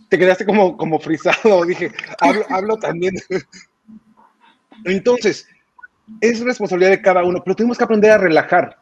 [0.10, 3.16] te quedaste como, como frisado, dije, hablo, hablo también.
[4.86, 5.48] Entonces,
[6.20, 8.78] es responsabilidad de cada uno, pero tenemos que aprender a relajar,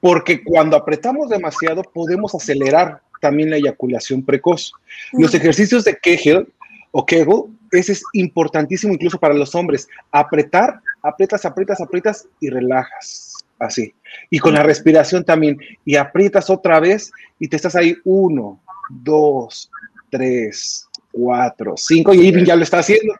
[0.00, 4.72] porque cuando apretamos demasiado podemos acelerar también la eyaculación precoz.
[5.12, 6.48] Los ejercicios de Kegel
[6.90, 9.88] o Kegel, ese es importantísimo incluso para los hombres.
[10.10, 13.44] Apretar, aprietas, aprietas, aprietas y relajas.
[13.58, 13.94] Así.
[14.30, 15.58] Y con la respiración también.
[15.84, 18.58] Y aprietas otra vez y te estás ahí uno,
[18.88, 19.70] dos,
[20.10, 23.14] tres, cuatro, cinco, y Irving ya lo está haciendo.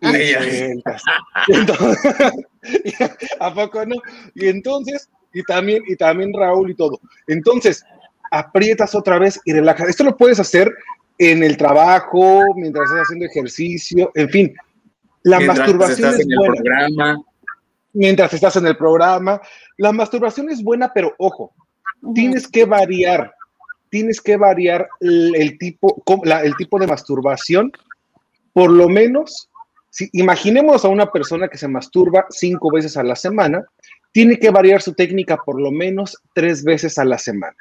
[0.00, 0.06] Y
[3.40, 3.96] ¿A poco no?
[4.34, 7.00] Y entonces, y también, y también Raúl y todo.
[7.26, 7.84] Entonces,
[8.30, 9.88] aprietas otra vez y relajas.
[9.88, 10.72] Esto lo puedes hacer
[11.18, 14.54] en el trabajo, mientras estás haciendo ejercicio, en fin.
[15.22, 17.22] La Mientras masturbación estás es en el buena programa.
[17.92, 19.40] mientras estás en el programa.
[19.78, 21.52] La masturbación es buena, pero ojo,
[22.14, 23.32] tienes que variar,
[23.90, 27.72] tienes que variar el, el tipo, la- el tipo de masturbación,
[28.52, 29.48] por lo menos,
[29.90, 33.64] si imaginemos a una persona que se masturba cinco veces a la semana,
[34.16, 37.54] tiene que variar su técnica por lo menos tres veces a la semana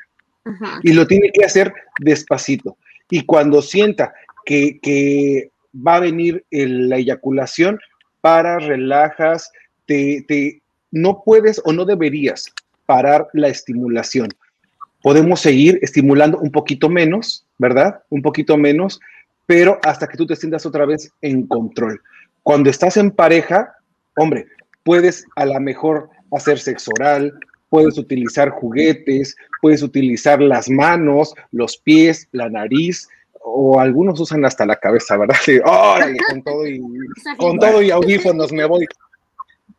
[0.46, 0.80] Ajá.
[0.84, 2.78] y lo tiene que hacer despacito.
[3.10, 4.13] Y cuando sienta
[4.46, 5.50] que, que
[5.86, 7.78] va a venir el- la eyaculación,
[8.22, 9.52] para, relajas,
[9.86, 12.46] te, te- no puedes o no deberías
[12.86, 14.30] parar la estimulación.
[15.04, 18.00] Podemos seguir estimulando un poquito menos, ¿verdad?
[18.10, 19.02] Un poquito menos,
[19.46, 22.00] pero hasta que tú te sientas otra vez en control.
[22.44, 23.76] Cuando estás en pareja,
[24.15, 24.46] hombre,
[24.84, 27.34] puedes a lo mejor hacer sexo oral,
[27.70, 33.08] puedes utilizar juguetes, puedes utilizar las manos, los pies, la nariz,
[33.48, 35.36] o algunos usan hasta la cabeza, ¿verdad?
[35.44, 36.82] Sí, órale, con todo y,
[37.38, 38.86] con todo y audífonos me voy.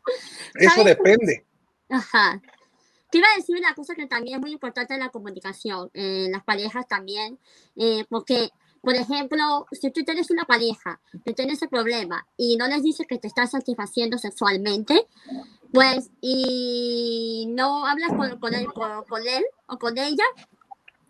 [0.55, 1.45] Eso depende.
[1.89, 2.41] Ajá.
[3.11, 6.31] Te iba a decir una cosa que también es muy importante en la comunicación, en
[6.31, 7.39] las parejas también,
[7.77, 8.49] eh, porque,
[8.81, 13.07] por ejemplo, si tú tienes una pareja que tiene ese problema y no les dices
[13.07, 15.07] que te estás satisfaciendo sexualmente,
[15.73, 20.23] pues, y no hablas con, con él, con, con él o con ella,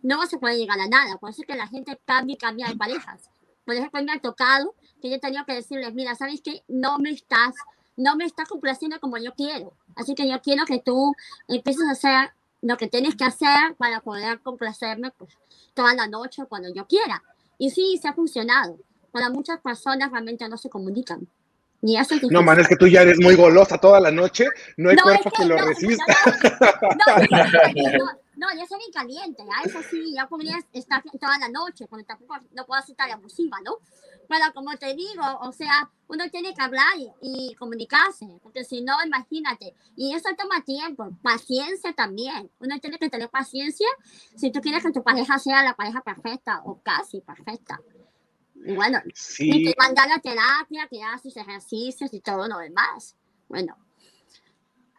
[0.01, 1.17] no se puede llegar a nada.
[1.17, 3.29] Por eso es que la gente cambia y cambia de parejas.
[3.65, 6.63] Por ejemplo, me ha tocado que yo he tenido que decirles, mira, ¿sabes qué?
[6.67, 7.55] No me estás,
[7.97, 9.73] no me estás complaciendo como yo quiero.
[9.95, 11.13] Así que yo quiero que tú
[11.47, 15.37] empieces a hacer lo que tienes que hacer para poder complacerme pues,
[15.73, 17.23] toda la noche cuando yo quiera.
[17.57, 18.77] Y sí, se ha funcionado.
[19.11, 21.27] Para muchas personas realmente no se comunican.
[21.81, 24.89] Ni es No, man, es que tú ya eres muy golosa toda la noche, no
[24.89, 26.05] hay No, cuerpo es que, lo no, resista.
[27.97, 31.85] No, no, yo soy bien caliente, a eso sí, yo podría estar toda la noche,
[31.87, 33.77] porque tampoco no puedo ser tan abusiva, ¿no?
[34.27, 38.81] Pero como te digo, o sea, uno tiene que hablar y, y comunicarse, porque si
[38.81, 43.87] no, imagínate, y eso toma tiempo, paciencia también, uno tiene que tener paciencia
[44.35, 47.79] si tú quieres que tu pareja sea la pareja perfecta o casi perfecta.
[48.65, 53.15] Y bueno, y Sí, te mandan a terapia, que haces ejercicios y todo lo demás.
[53.47, 53.77] Bueno.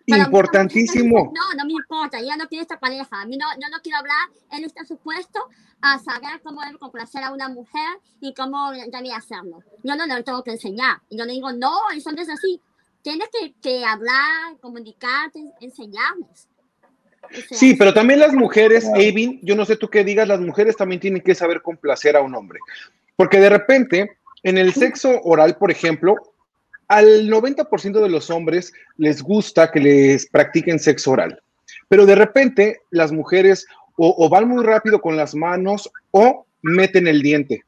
[0.06, 1.32] Pero importantísimo.
[1.34, 3.20] No, no me importa, ella no quiere esta pareja.
[3.20, 5.38] A mí no, yo no quiero hablar, él está supuesto
[5.82, 9.62] a saber cómo debe complacer a una mujer y cómo debe hacerlo.
[9.82, 11.02] Yo no le tengo que enseñar.
[11.10, 12.60] Y yo le digo, no, eso no es así.
[13.02, 16.48] Tienes que, que hablar, comunicarte, enseñarles.
[17.50, 21.00] Sí, pero también las mujeres, Avin, yo no sé tú qué digas, las mujeres también
[21.00, 22.60] tienen que saber complacer a un hombre.
[23.18, 24.12] Porque de repente,
[24.44, 26.14] en el sexo oral, por ejemplo,
[26.87, 31.42] al 90% de los hombres les gusta que les practiquen sexo oral.
[31.88, 37.09] Pero de repente, las mujeres o, o van muy rápido con las manos o meten
[37.09, 37.64] el diente.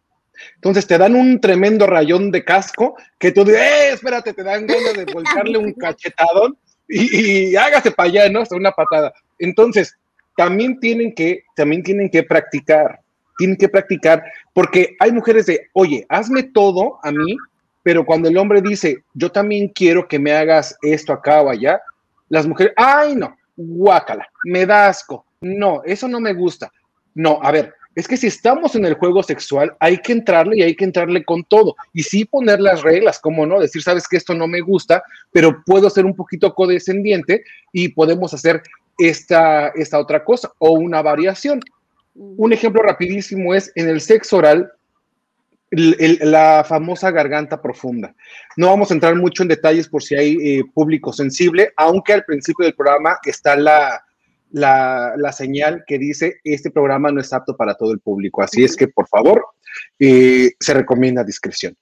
[0.54, 4.32] Entonces te dan un tremendo rayón de casco que tú dices, ¡eh, espérate!
[4.32, 6.56] Te dan ganas de volcarle un cachetadón
[6.88, 8.42] y, y hágase para allá, ¿no?
[8.42, 9.12] Hasta una patada.
[9.40, 9.98] Entonces,
[10.36, 13.00] también tienen que, también tienen que practicar,
[13.38, 17.36] tienen que practicar, porque hay mujeres de, oye, hazme todo a mí,
[17.82, 21.80] pero cuando el hombre dice, yo también quiero que me hagas esto acá o allá,
[22.28, 26.70] las mujeres, ay, no, guácala, me da asco, no, eso no me gusta.
[27.14, 30.62] No, a ver, es que si estamos en el juego sexual, hay que entrarle y
[30.62, 31.74] hay que entrarle con todo.
[31.92, 35.62] Y sí poner las reglas, como no, decir, sabes que esto no me gusta, pero
[35.64, 38.62] puedo ser un poquito codescendiente y podemos hacer
[38.98, 41.60] esta, esta otra cosa o una variación.
[42.14, 44.72] Un ejemplo rapidísimo es en el sexo oral,
[45.70, 48.14] la famosa garganta profunda.
[48.56, 52.24] No vamos a entrar mucho en detalles por si hay eh, público sensible, aunque al
[52.24, 54.04] principio del programa está la,
[54.50, 58.42] la, señal que dice este programa no es apto para todo el público.
[58.42, 59.46] Así es que, por favor,
[60.00, 61.76] eh, se recomienda discreción.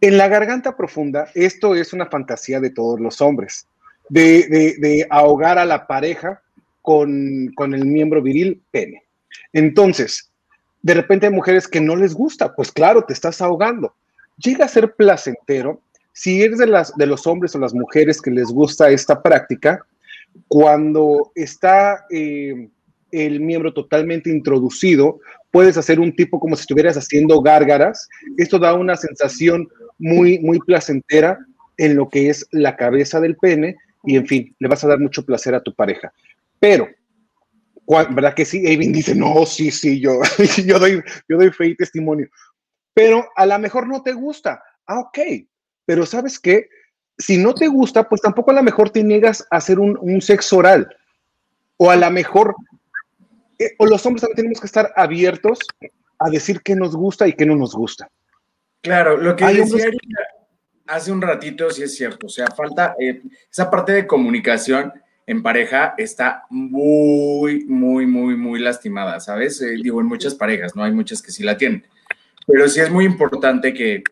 [0.00, 3.66] En la garganta profunda, esto es una fantasía de todos los hombres,
[4.08, 6.42] de, de- de ahogar a la pareja
[6.82, 9.03] con, con el miembro viril pene.
[9.52, 10.30] Entonces,
[10.82, 13.94] de repente hay mujeres que no les gusta, pues claro, te estás ahogando.
[14.36, 15.80] Llega a ser placentero
[16.14, 19.84] si eres de, las, de los hombres o las mujeres que les gusta esta práctica,
[20.46, 22.68] cuando está eh,
[23.10, 25.20] el miembro totalmente introducido,
[25.50, 28.08] puedes hacer un tipo como si estuvieras haciendo gárgaras.
[28.36, 29.68] Esto da una sensación
[29.98, 31.38] muy, muy placentera
[31.78, 35.00] en lo que es la cabeza del pene y, en fin, le vas a dar
[35.00, 36.12] mucho placer a tu pareja.
[36.60, 36.88] Pero,
[37.86, 38.66] ¿verdad que sí?
[38.66, 40.20] Avin dice, no, sí, sí, yo,
[40.64, 42.28] yo, doy, yo doy fe y testimonio.
[42.92, 44.62] pero a lo mejor no te gusta.
[44.86, 45.18] Ah, ok,
[45.84, 46.68] pero ¿sabes qué?
[47.18, 50.20] Si no te gusta, pues tampoco a lo mejor te niegas a hacer un, un
[50.20, 50.88] sexo oral.
[51.76, 52.54] O a lo mejor,
[53.58, 55.58] eh, o los hombres también tenemos que estar abiertos
[56.18, 58.08] a decir qué nos gusta y qué no nos gusta.
[58.80, 59.90] Claro, lo que Hay decía
[60.86, 64.92] hace un ratito sí es cierto, o sea, falta eh, esa parte de comunicación
[65.26, 69.60] en pareja está muy, muy, muy, muy lastimada, ¿sabes?
[69.62, 70.84] Eh, digo, en muchas parejas, ¿no?
[70.84, 71.86] Hay muchas que sí la tienen,
[72.46, 74.02] pero sí es muy importante que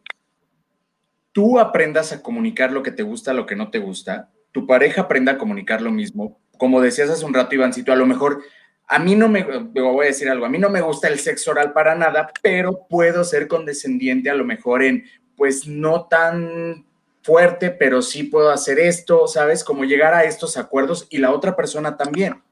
[1.33, 5.03] tú aprendas a comunicar lo que te gusta, lo que no te gusta, tu pareja
[5.03, 6.41] aprenda a comunicar lo mismo.
[6.59, 8.43] Como decías hace un rato, Ivancito, a lo mejor
[8.87, 11.51] a mí no me, voy a decir algo, a mí no me gusta el sexo
[11.51, 15.05] oral para nada, pero puedo ser condescendiente a lo mejor en,
[15.37, 16.85] pues no tan
[17.23, 19.65] fuerte, pero sí puedo hacer esto, ¿sabes?
[19.65, 22.43] Como llegar a estos acuerdos y la otra persona también.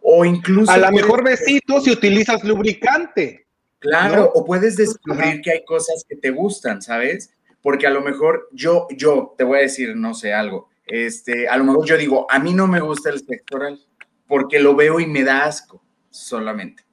[0.00, 0.70] O incluso...
[0.70, 3.46] A lo mejor besito si utilizas lubricante.
[3.78, 4.30] Claro, ¿no?
[4.34, 5.40] o puedes descubrir Ajá.
[5.42, 7.34] que hay cosas que te gustan, ¿sabes?
[7.60, 10.68] Porque a lo mejor yo, yo te voy a decir, no sé, algo.
[10.86, 13.80] Este, a lo mejor yo digo, a mí no me gusta el sexo oral
[14.32, 16.84] porque lo veo y me da asco solamente.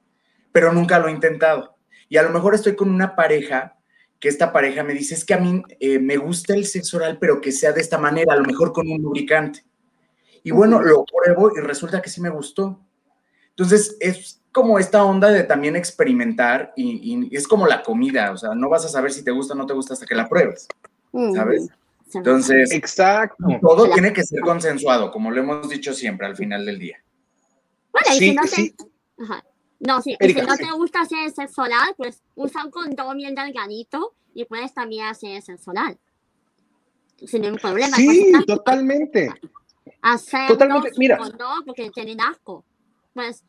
[0.52, 1.76] Pero nunca lo he intentado.
[2.08, 3.78] Y a lo mejor estoy con una pareja
[4.20, 7.18] que esta pareja me dice, es que a mí eh, me gusta el sexo oral,
[7.18, 9.64] pero que sea de esta manera, a lo mejor con un lubricante.
[10.42, 12.78] Y bueno, lo pruebo y resulta que sí me gustó.
[13.48, 18.36] Entonces, es como esta onda de también experimentar y, y es como la comida, o
[18.36, 20.28] sea, no vas a saber si te gusta o no te gusta hasta que la
[20.28, 20.68] pruebes,
[21.34, 21.68] ¿sabes?
[22.12, 23.44] Entonces, Exacto.
[23.60, 26.98] todo tiene que ser consensuado, como lo hemos dicho siempre al final del día.
[27.92, 28.48] Bueno, y Sí, si no te...
[28.48, 28.74] sí.
[29.18, 29.44] Ajá.
[29.80, 30.64] No, sí, y si no sí.
[30.64, 35.40] te gusta hacer sexo oral, pues usa un condón bien delgadito y puedes también hacer
[35.42, 35.98] sexo oral.
[37.26, 37.96] Sin ningún problema.
[37.96, 39.30] Sí, Pues, totalmente.
[40.02, 41.16] hacerlo Totalmente, mira.
[41.18, 42.64] condón porque tienen asco.
[43.14, 43.42] Pues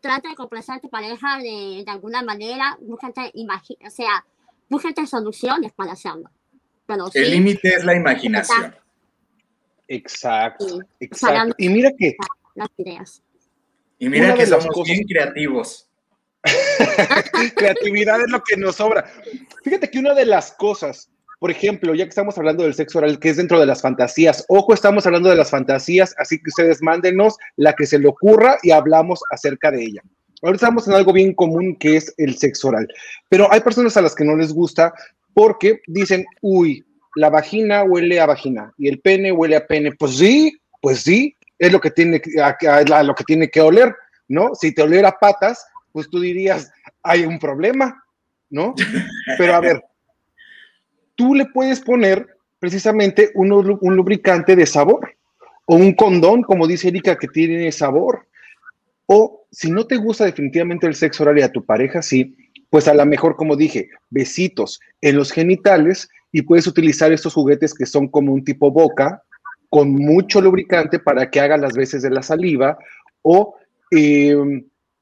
[0.00, 3.32] trata de complacer a tu pareja de, de alguna manera, búscate,
[3.86, 4.24] o sea,
[4.68, 6.30] búscate soluciones para hacerlo.
[6.86, 8.74] Pero sí, El límite es la imaginación.
[9.88, 11.26] Exacto, sí, exacto.
[11.26, 12.16] Sacando- Y mira que
[12.54, 13.22] las ideas.
[14.00, 15.86] Y mira que somos cosas- bien creativos.
[17.54, 19.04] creatividad es lo que nos sobra.
[19.62, 23.18] Fíjate que una de las cosas, por ejemplo, ya que estamos hablando del sexo oral,
[23.18, 26.82] que es dentro de las fantasías, ojo, estamos hablando de las fantasías, así que ustedes
[26.82, 30.02] mándenos la que se le ocurra y hablamos acerca de ella.
[30.42, 32.88] Ahora estamos en algo bien común que es el sexo oral,
[33.28, 34.94] pero hay personas a las que no les gusta
[35.34, 36.82] porque dicen, uy,
[37.16, 39.92] la vagina huele a vagina y el pene huele a pene.
[39.92, 43.94] Pues sí, pues sí, es lo que tiene, a- a- lo que, tiene que oler,
[44.28, 44.54] ¿no?
[44.54, 48.02] Si te oliera patas, pues tú dirías, hay un problema,
[48.48, 48.74] ¿no?
[49.38, 49.84] Pero a ver,
[51.14, 52.26] tú le puedes poner
[52.58, 53.48] precisamente un
[53.96, 55.16] lubricante de sabor
[55.66, 58.26] o un condón, como dice Erika, que tiene sabor.
[59.06, 62.36] O si no te gusta definitivamente el sexo oral y a tu pareja, sí,
[62.70, 67.74] pues a lo mejor, como dije, besitos en los genitales y puedes utilizar estos juguetes
[67.74, 69.22] que son como un tipo boca
[69.70, 72.76] con mucho lubricante para que haga las veces de la saliva
[73.22, 73.56] o
[73.90, 74.36] eh,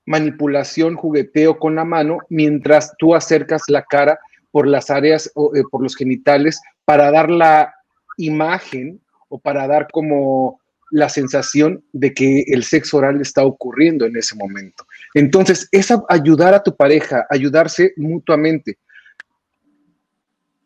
[0.06, 4.18] manipulación, jugueteo con la mano mientras tú acercas la cara
[4.50, 7.74] por las áreas o eh, por los genitales para dar la
[8.16, 10.60] imagen o para dar como
[10.90, 14.86] la sensación de que el sexo oral está ocurriendo en ese momento.
[15.14, 18.78] Entonces, es ayudar a tu pareja, ayudarse mutuamente.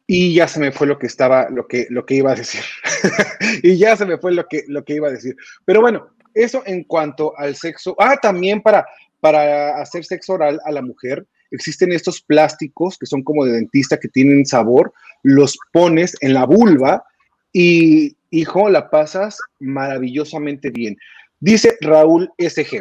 [0.07, 2.63] Y ya se me fue lo que estaba, lo que, lo que iba a decir.
[3.63, 5.37] y ya se me fue lo que, lo que iba a decir.
[5.65, 7.95] Pero bueno, eso en cuanto al sexo.
[7.99, 8.87] Ah, también para,
[9.21, 13.99] para hacer sexo oral a la mujer, existen estos plásticos que son como de dentista
[13.99, 14.93] que tienen sabor,
[15.23, 17.05] los pones en la vulva
[17.53, 20.97] y, hijo, la pasas maravillosamente bien.
[21.39, 22.81] Dice Raúl SG.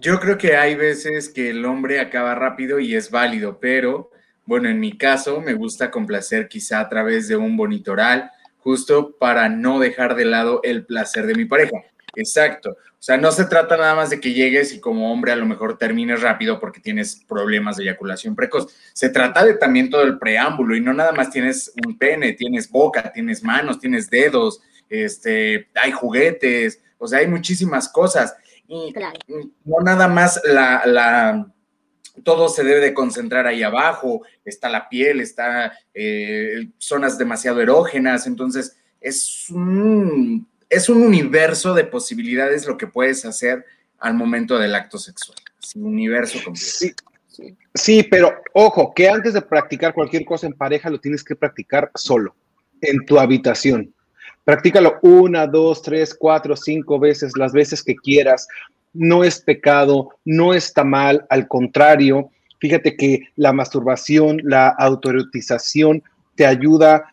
[0.00, 4.10] Yo creo que hay veces que el hombre acaba rápido y es válido, pero
[4.48, 9.14] bueno, en mi caso me gusta complacer quizá a través de un bonito oral, justo
[9.18, 11.76] para no dejar de lado el placer de mi pareja.
[12.16, 12.70] Exacto.
[12.70, 15.44] O sea, no se trata nada más de que llegues y como hombre a lo
[15.44, 18.74] mejor termines rápido porque tienes problemas de eyaculación precoz.
[18.94, 22.70] Se trata de también todo el preámbulo y no nada más tienes un pene, tienes
[22.70, 28.34] boca, tienes manos, tienes dedos, este, hay juguetes, o sea, hay muchísimas cosas.
[28.66, 29.18] Y Claro.
[29.64, 31.46] no nada más la, la-
[32.24, 38.26] todo se debe de concentrar ahí abajo, está la piel, está eh, zonas demasiado erógenas,
[38.26, 43.64] entonces es un, es un universo de posibilidades lo que puedes hacer
[43.98, 45.38] al momento del acto sexual,
[45.74, 47.04] universo completo.
[47.74, 51.90] Sí, pero ojo, que antes de practicar cualquier cosa en pareja, lo tienes que practicar
[51.94, 52.34] solo,
[52.80, 53.94] en tu habitación.
[54.44, 58.48] Practícalo una, dos, tres, cuatro, cinco veces, las veces que quieras.
[58.98, 62.30] No es pecado, no está mal, al contrario,
[62.60, 66.02] Fíjate que la masturbación, la autoerotización
[66.34, 67.12] te ayuda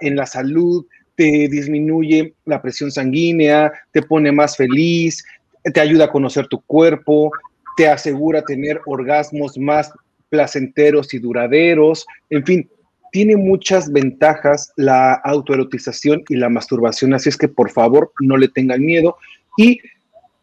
[0.00, 5.24] en la salud, te disminuye la presión sanguínea, te pone más feliz,
[5.72, 7.30] te ayuda a conocer tu cuerpo,
[7.76, 9.90] te asegura tener orgasmos más
[10.28, 12.70] placenteros y duraderos, en fin,
[13.12, 18.48] tiene muchas ventajas la autoerotización y la masturbación, así es que por favor no le
[18.48, 19.16] tengan miedo.
[19.58, 19.80] Y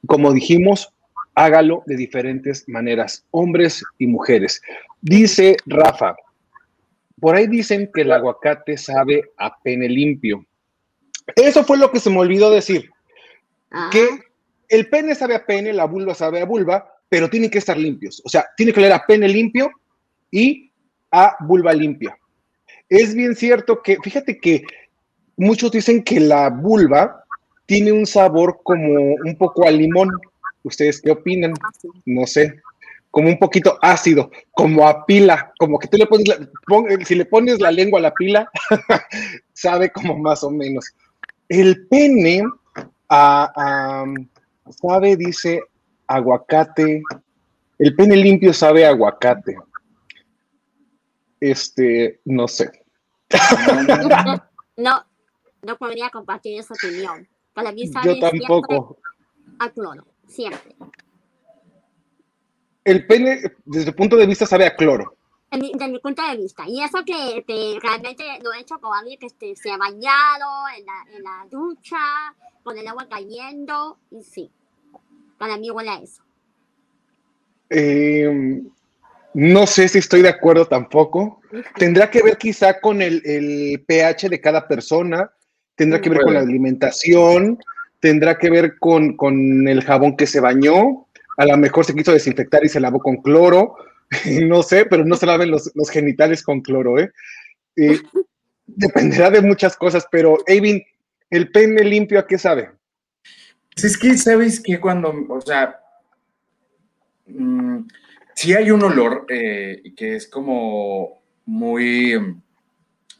[0.05, 0.93] como dijimos,
[1.35, 4.61] hágalo de diferentes maneras, hombres y mujeres.
[5.01, 6.15] Dice Rafa,
[7.19, 10.45] por ahí dicen que el aguacate sabe a pene limpio.
[11.35, 12.89] Eso fue lo que se me olvidó decir,
[13.71, 14.07] Ah, que
[14.67, 18.21] el pene sabe a pene, la vulva sabe a vulva, pero tienen que estar limpios.
[18.25, 19.71] O sea, tiene que leer a pene limpio
[20.31, 20.71] y
[21.11, 22.17] a vulva limpia.
[22.87, 24.63] Es bien cierto que, fíjate que
[25.37, 27.23] muchos dicen que la vulva
[27.69, 30.09] tiene un sabor como un poco a limón.
[30.63, 31.53] ¿Ustedes qué opinan?
[32.05, 32.59] No sé,
[33.11, 36.49] como un poquito ácido, como a pila, como que tú le pones, la-
[37.05, 38.49] si le pones la lengua a la pila,
[39.53, 40.83] sabe como más o menos.
[41.47, 42.41] El pene
[43.07, 45.61] sabe, dice,
[46.07, 47.03] aguacate.
[47.77, 49.55] El pene limpio sabe aguacate.
[51.39, 52.71] Este, no sé.
[54.75, 55.05] No,
[55.61, 57.27] no podría compartir esa opinión.
[57.59, 58.97] Para mí sabe Yo siempre tampoco.
[59.59, 60.75] a cloro, siempre.
[62.85, 65.15] El pene, desde el punto de vista, sabe a cloro.
[65.51, 66.63] Mi- de mi punto de vista.
[66.67, 70.47] Y eso que, que realmente lo he hecho con alguien que este, se ha bañado
[70.77, 71.97] en la, en la ducha,
[72.63, 74.49] con el agua cayendo, y sí.
[75.37, 76.21] Para mí huele a eso.
[77.69, 78.61] Eh,
[79.33, 81.41] no sé si estoy de acuerdo tampoco.
[81.75, 85.31] Tendrá que ver quizá con el, el pH de cada persona,
[85.79, 87.57] tendrá que ver con la alimentación,
[88.01, 91.07] tendrá que ver con, con el jabón que se bañó,
[91.37, 93.77] a lo mejor se quiso desinfectar y se lavó con cloro,
[94.43, 97.11] no sé, pero no se laven los, los genitales con cloro, ¿eh?
[97.77, 97.97] Eh,
[98.67, 100.83] dependerá de muchas cosas, pero, Evin,
[101.29, 102.71] ¿el pene limpio a qué sabe?
[103.73, 105.79] Pues es que, ¿sabes que Cuando, o sea,
[107.25, 107.87] mm,
[108.35, 112.41] sí hay un olor eh, que es como muy mm,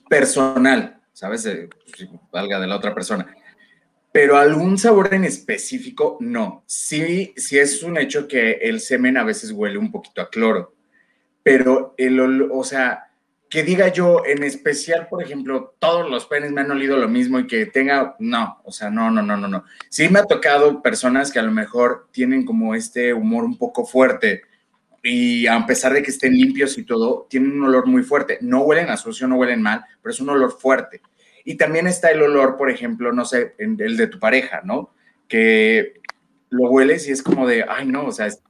[0.09, 1.45] personal, ¿sabes?
[1.47, 1.67] Eh,
[1.97, 3.27] si valga de la otra persona.
[4.13, 6.63] Pero algún sabor en específico, no.
[6.65, 10.73] Sí, sí es un hecho que el semen a veces huele un poquito a cloro.
[11.43, 13.11] Pero el o sea,
[13.49, 17.37] que diga yo en especial, por ejemplo, todos los penes me han olido lo mismo
[17.37, 19.65] y que tenga, no, o sea, no, no, no, no, no.
[19.89, 23.85] Sí me ha tocado personas que a lo mejor tienen como este humor un poco
[23.85, 24.43] fuerte
[25.03, 28.37] y a pesar de que estén limpios y todo, tienen un olor muy fuerte.
[28.41, 31.01] No huelen a sucio, no huelen mal, pero es un olor fuerte.
[31.45, 34.93] Y también está el olor, por ejemplo, no sé, en- el de tu pareja, ¿no?
[35.27, 35.93] Que
[36.49, 38.41] lo hueles y es como de, ay, no, o sea, es-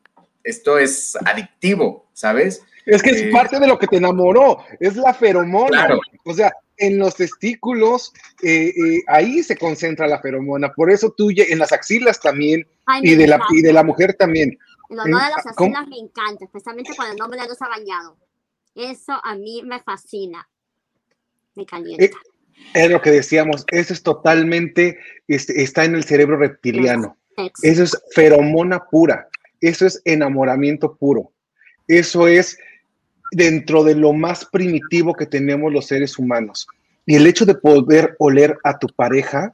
[0.43, 2.63] esto es adictivo, ¿sabes?
[2.85, 5.85] Es que es Eh, parte de lo que te enamoró, es la feromona.
[5.85, 5.99] Claro.
[6.25, 10.71] O sea, en los testículos, eh, eh, ahí se concentra la feromona.
[10.73, 13.83] Por eso tú, lle- en las axilas también, Ay, y de, la, y de la
[13.83, 14.57] mujer también.
[14.89, 17.69] El olor de Mm, las axilas me encanta, especialmente cuando el hombre no se ha
[17.69, 18.17] bañado.
[18.75, 20.49] Eso a mí me fascina.
[21.55, 22.03] Me calienta.
[22.03, 22.11] Eh,
[22.73, 27.17] Es lo que decíamos, eso es totalmente, este, está en el cerebro reptiliano.
[27.63, 29.29] Eso es feromona pura,
[29.61, 31.31] eso es enamoramiento puro.
[31.87, 32.57] Eso es
[33.31, 36.67] dentro de lo más primitivo que tenemos los seres humanos.
[37.05, 39.53] Y el hecho de poder oler a tu pareja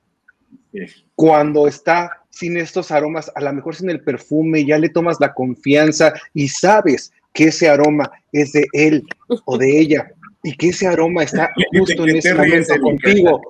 [1.16, 5.34] cuando está sin estos aromas, a lo mejor sin el perfume, ya le tomas la
[5.34, 9.08] confianza y sabes que ese aroma es de él
[9.46, 10.12] o de ella
[10.44, 13.42] y que ese aroma está justo ¿De en ese momento contigo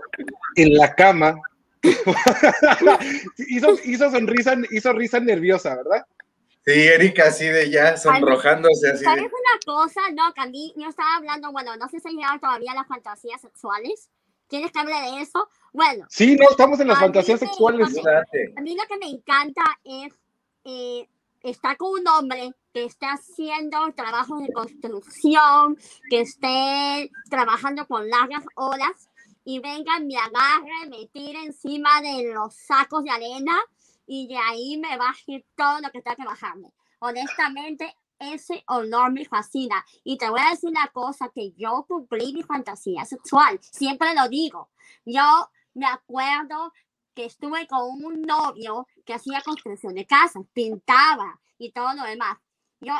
[0.55, 1.35] en la cama.
[3.47, 6.05] hizo, hizo sonrisa, hizo risa nerviosa, ¿verdad?
[6.65, 9.29] Sí, Erika, así de ya sonrojándose, así ¿Sabes de.
[9.29, 10.01] una cosa?
[10.13, 13.41] No, que a mí yo estaba hablando, bueno, no sé si llegaron todavía las fantasías
[13.41, 14.09] sexuales.
[14.47, 15.47] ¿Quieres que hable de eso?
[15.73, 17.97] Bueno, Sí, no, estamos en las fantasías sexuales.
[18.55, 20.13] A mí lo que me encanta es
[20.63, 21.07] eh,
[21.41, 25.77] estar con un hombre que esté haciendo trabajos de construcción,
[26.09, 29.09] que esté trabajando con largas horas
[29.43, 33.57] y venga, me agarre, me tire encima de los sacos de arena
[34.07, 36.71] y de ahí me baje todo lo que tenga que bajarme.
[36.99, 39.85] Honestamente, ese olor me fascina.
[40.03, 43.59] Y te voy a decir una cosa, que yo cumplí mi fantasía sexual.
[43.61, 44.69] Siempre lo digo.
[45.05, 46.73] Yo me acuerdo
[47.13, 52.37] que estuve con un novio que hacía construcción de casas, pintaba y todo lo demás.
[52.81, 52.93] Yo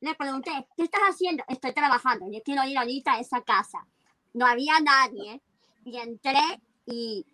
[0.00, 1.44] le pregunté, ¿qué estás haciendo?
[1.48, 3.86] Estoy trabajando, yo quiero ir ahorita a esa casa.
[4.34, 5.40] No había nadie
[5.84, 7.26] y entré y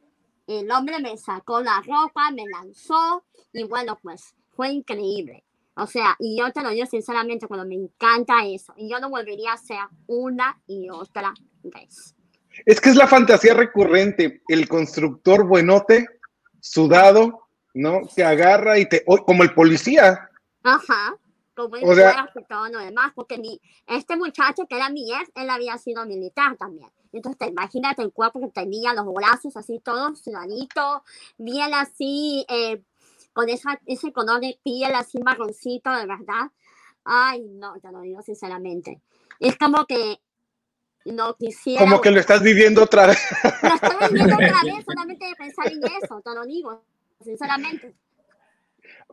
[0.47, 5.45] el hombre me sacó la ropa, me lanzó y bueno, pues fue increíble.
[5.77, 9.09] O sea, y yo te lo digo sinceramente, cuando me encanta eso, y yo lo
[9.11, 12.15] volvería a hacer una y otra vez.
[12.65, 16.07] Es que es la fantasía recurrente, el constructor buenote,
[16.61, 18.03] sudado, ¿no?
[18.15, 20.31] Que agarra y te, o- como el policía,
[20.63, 21.17] Ajá.
[21.55, 25.13] Como el O sea- y todo lo demás, porque mi, este muchacho que era mi
[25.13, 26.91] ex, él había sido militar también.
[27.13, 31.03] Entonces, te imagínate el cuerpo que tenía, los brazos así todos sudaditos,
[31.39, 32.83] bien así, eh,
[33.35, 36.51] con esa, ese color de piel así marroncito, de verdad.
[37.05, 39.03] Ay, no, te lo digo sinceramente.
[39.39, 40.21] Es como que
[41.05, 41.85] no quisiera.
[41.85, 43.19] como que lo estás viviendo otra vez.
[43.63, 46.83] Lo estoy viviendo otra vez, solamente de pensar en eso, te lo digo,
[47.23, 47.95] sinceramente.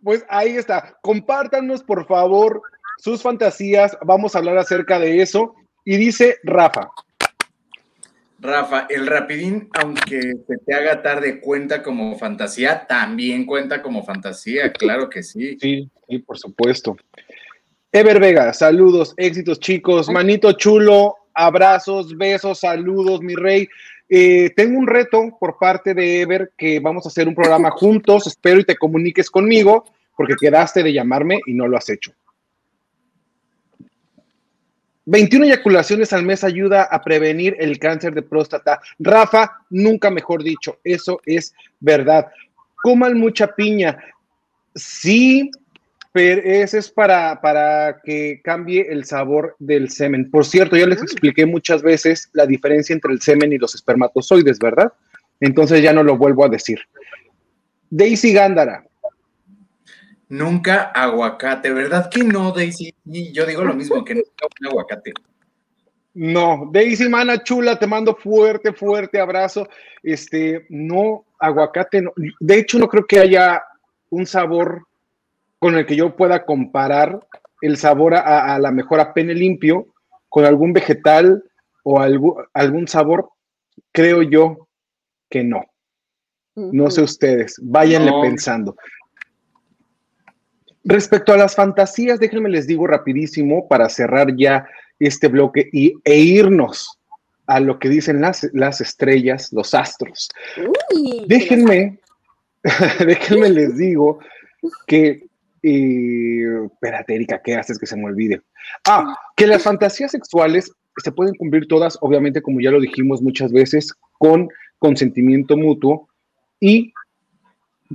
[0.02, 0.98] Pues ahí está.
[1.02, 2.62] Compártanos, por favor,
[2.98, 3.98] sus fantasías.
[4.06, 5.56] Vamos a hablar acerca de eso.
[5.84, 6.92] Y dice Rafa,
[8.42, 14.74] Rafa, el rapidín, aunque se te haga tarde, cuenta como fantasía, también cuenta como fantasía,
[14.74, 15.60] claro que sí.
[15.60, 16.98] Sí, sí, por supuesto.
[17.92, 23.68] Ever Vega, saludos, éxitos chicos, manito chulo, abrazos, besos, saludos, mi rey.
[24.10, 28.26] Eh, tengo un reto por parte de Ever que vamos a hacer un programa juntos,
[28.26, 29.86] espero y te comuniques conmigo
[30.18, 32.12] porque quedaste de llamarme y no lo has hecho.
[35.12, 38.80] 21 eyaculaciones al mes ayuda a prevenir el cáncer de próstata.
[38.98, 42.28] Rafa, nunca mejor dicho, eso es verdad.
[42.82, 43.98] Coman mucha piña.
[44.74, 45.52] Sí,
[46.14, 50.32] pero ese es para, para que cambie el sabor del semen.
[50.32, 54.60] Por cierto, ya les expliqué muchas veces la diferencia entre el semen y los espermatozoides,
[54.60, 54.94] ¿verdad?
[55.42, 56.80] Entonces ya no lo vuelvo a decir.
[57.90, 58.86] Daisy Gándara,
[60.32, 62.96] Nunca aguacate, ¿verdad que no, Daisy?
[63.06, 65.12] Y yo digo lo mismo, que nunca un aguacate.
[66.14, 66.70] no.
[66.72, 69.68] Daisy Mana Chula, te mando fuerte, fuerte abrazo.
[70.02, 72.14] Este, no, aguacate, no.
[72.40, 73.62] De hecho, no creo que haya
[74.10, 74.88] un sabor
[75.60, 77.20] con el que yo pueda comparar
[77.62, 79.88] el sabor a, a la mejor a pene limpio
[80.30, 81.44] con algún vegetal
[81.84, 83.30] o algún, algún sabor.
[83.92, 84.68] Creo yo
[85.30, 85.62] que no.
[86.56, 88.22] No sé ustedes, váyanle No.
[88.22, 88.76] pensando.
[90.84, 94.68] Respecto a las fantasías, déjenme les digo rapidísimo para cerrar ya
[95.00, 97.00] este bloque y, e irnos
[97.48, 100.30] a lo que dicen las, las estrellas, los astros.
[100.58, 102.00] Uy, Déjenme,
[103.06, 104.20] déjenme les digo
[104.88, 105.28] que,
[105.64, 108.42] eh, espérate, Erika, ¿qué haces que se me olvide?
[108.88, 110.72] Ah, que las fantasías sexuales
[111.04, 116.10] se pueden cumplir todas, obviamente, como ya lo dijimos muchas veces, con consentimiento mutuo
[116.60, 116.94] y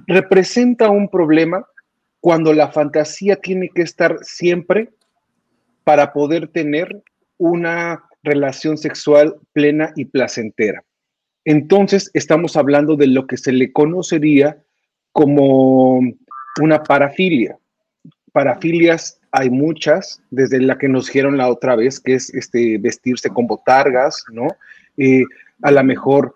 [0.06, 1.66] representa un problema
[2.20, 4.90] cuando la fantasía tiene que estar siempre
[5.84, 7.02] para poder tener
[7.38, 10.82] una relación sexual plena y placentera.
[11.44, 14.58] Entonces estamos hablando de lo que se le conocería
[15.12, 16.00] como
[16.60, 17.56] una parafilia.
[18.32, 23.28] Parafilias hay muchas, desde la que nos dijeron la otra vez, que es este, vestirse
[23.28, 24.48] con botargas, ¿no?
[24.96, 25.22] Eh,
[25.62, 26.34] a lo mejor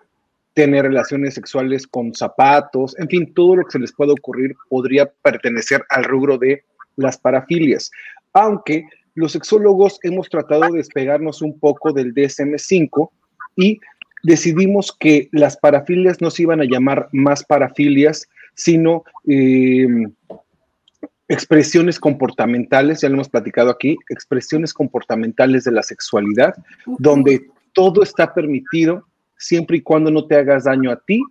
[0.53, 5.05] tener relaciones sexuales con zapatos, en fin, todo lo que se les pueda ocurrir podría
[5.21, 6.63] pertenecer al rubro de
[6.97, 7.89] las parafilias.
[8.33, 8.85] Aunque
[9.15, 13.09] los sexólogos hemos tratado de despegarnos un poco del DSM5
[13.55, 13.79] y
[14.23, 19.87] decidimos que las parafilias no se iban a llamar más parafilias, sino eh,
[21.27, 26.53] expresiones comportamentales, ya lo hemos platicado aquí, expresiones comportamentales de la sexualidad,
[26.85, 29.07] donde todo está permitido
[29.41, 31.21] siempre y cuando no te hagas daño a ti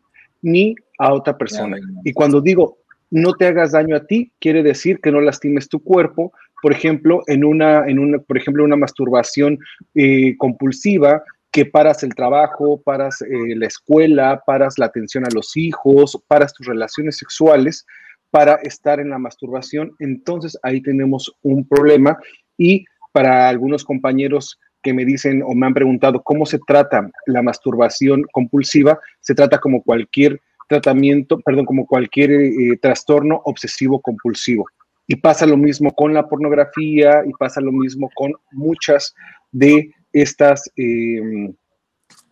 [0.43, 1.79] ni a otra persona.
[2.05, 2.79] Y cuando digo
[3.11, 6.33] no te hagas daño a ti, quiere decir que no lastimes tu cuerpo,
[6.63, 9.59] por ejemplo, en una, en una, por ejemplo, una masturbación
[9.95, 15.57] eh, compulsiva, que paras el trabajo, paras eh, la escuela, paras la atención a los
[15.57, 17.85] hijos, paras tus relaciones sexuales
[18.31, 22.17] para estar en la masturbación, entonces ahí tenemos un problema
[22.57, 27.43] y para algunos compañeros que me dicen o me han preguntado cómo se trata la
[27.43, 34.67] masturbación compulsiva, se trata como cualquier tratamiento, perdón, como cualquier eh, trastorno obsesivo compulsivo.
[35.07, 39.13] Y pasa lo mismo con la pornografía y pasa lo mismo con muchas
[39.51, 41.53] de estas, eh,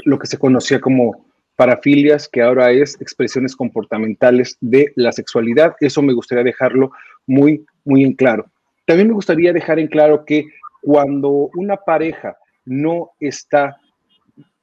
[0.05, 1.27] lo que se conocía como
[1.57, 5.75] parafilias, que ahora es expresiones comportamentales de la sexualidad.
[5.81, 6.93] Eso me gustaría dejarlo
[7.27, 8.47] muy, muy en claro.
[8.87, 10.47] También me gustaría dejar en claro que
[10.89, 12.35] cuando una pareja
[12.65, 13.77] no está,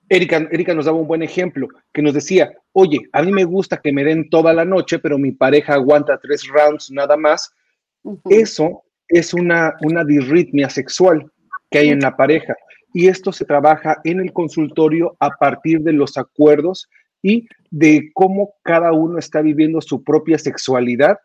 [0.10, 3.78] Erika, Erika nos daba un buen ejemplo, que nos decía, oye, a mí me gusta
[3.78, 7.54] que me den toda la noche, pero mi pareja aguanta tres rounds nada más.
[8.28, 11.32] Eso es una, una disritmia sexual
[11.70, 12.56] que hay en la pareja.
[12.92, 16.90] Y esto se trabaja en el consultorio a partir de los acuerdos
[17.22, 21.20] y de cómo cada uno está viviendo su propia sexualidad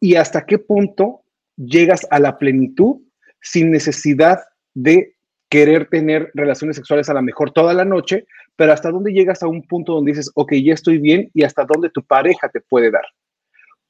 [0.00, 1.24] y hasta qué punto
[1.58, 3.02] llegas a la plenitud
[3.40, 4.40] sin necesidad
[4.74, 5.14] de
[5.50, 8.26] querer tener relaciones sexuales a lo mejor toda la noche,
[8.56, 11.64] pero hasta dónde llegas a un punto donde dices, ok, ya estoy bien y hasta
[11.64, 13.04] dónde tu pareja te puede dar.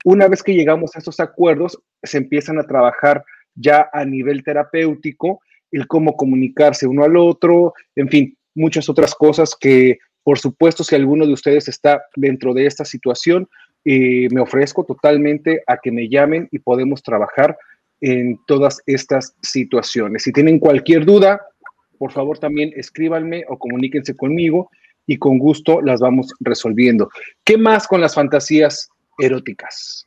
[0.05, 3.25] Una vez que llegamos a esos acuerdos, se empiezan a trabajar
[3.55, 5.41] ya a nivel terapéutico,
[5.73, 10.95] el cómo comunicarse uno al otro, en fin, muchas otras cosas que, por supuesto, si
[10.95, 13.49] alguno de ustedes está dentro de esta situación,
[13.85, 17.57] eh, me ofrezco totalmente a que me llamen y podemos trabajar
[18.01, 20.23] en todas estas situaciones.
[20.23, 21.41] Si tienen cualquier duda,
[21.99, 24.71] por favor también escríbanme o comuníquense conmigo
[25.07, 27.11] y con gusto las vamos resolviendo.
[27.45, 28.89] ¿Qué más con las fantasías
[29.19, 30.07] eróticas?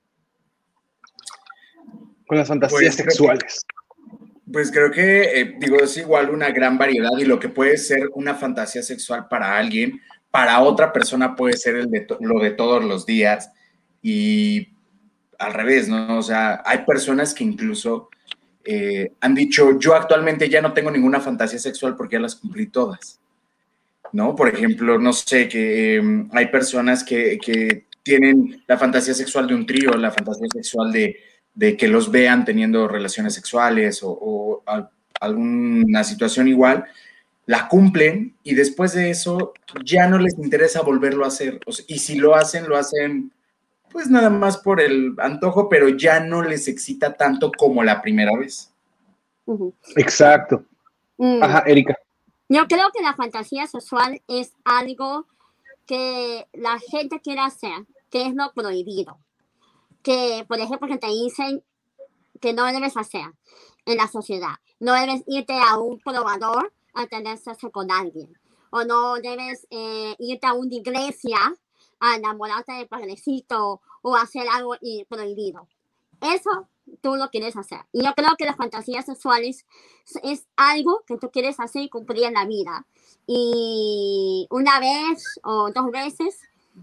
[2.27, 3.65] Con las fantasías Pues, sexuales.
[4.51, 8.09] Pues creo que, eh, digo, es igual una gran variedad y lo que puede ser
[8.13, 12.83] una fantasía sexual para alguien, para otra persona puede ser el de lo de todos
[12.83, 13.51] los días
[14.01, 14.69] y
[15.41, 16.17] al revés, ¿no?
[16.19, 18.09] O sea, hay personas que incluso
[18.63, 22.67] eh, han dicho, yo actualmente ya no tengo ninguna fantasía sexual porque ya las cumplí
[22.67, 23.19] todas,
[24.13, 24.35] ¿no?
[24.35, 29.55] Por ejemplo, no sé, que eh, hay personas que, que tienen la fantasía sexual de
[29.55, 31.17] un trío, la fantasía sexual de,
[31.53, 34.89] de que los vean teniendo relaciones sexuales o, o al-
[35.19, 36.85] alguna situación igual,
[37.45, 41.59] la cumplen y después de eso ya no les interesa volverlo a hacer.
[41.65, 43.31] O sea, y si lo hacen, lo hacen
[43.91, 48.31] pues nada más por el antojo, pero ya no les excita tanto como la primera
[48.37, 48.71] vez.
[49.95, 50.63] Exacto.
[51.17, 51.43] Mm.
[51.43, 51.97] Ajá, Erika.
[52.49, 55.27] Yo creo que la fantasía sexual es algo
[55.85, 59.17] que la gente quiere hacer, que es lo prohibido.
[60.03, 61.63] Que, por ejemplo, que te dicen
[62.39, 63.25] que no debes hacer
[63.85, 64.55] en la sociedad.
[64.79, 68.33] No debes irte a un probador a tener sexo con alguien.
[68.71, 71.37] O no debes eh, irte a una iglesia
[72.01, 74.75] a enamorarte del padrecito o hacer algo
[75.07, 75.67] prohibido.
[76.19, 76.67] Eso
[77.01, 77.79] tú lo quieres hacer.
[77.93, 79.65] Y yo creo que las fantasías sexuales
[80.23, 82.85] es- algo que tú quieres hacer y cumplir en la vida.
[83.27, 86.39] Y una vez o dos veces,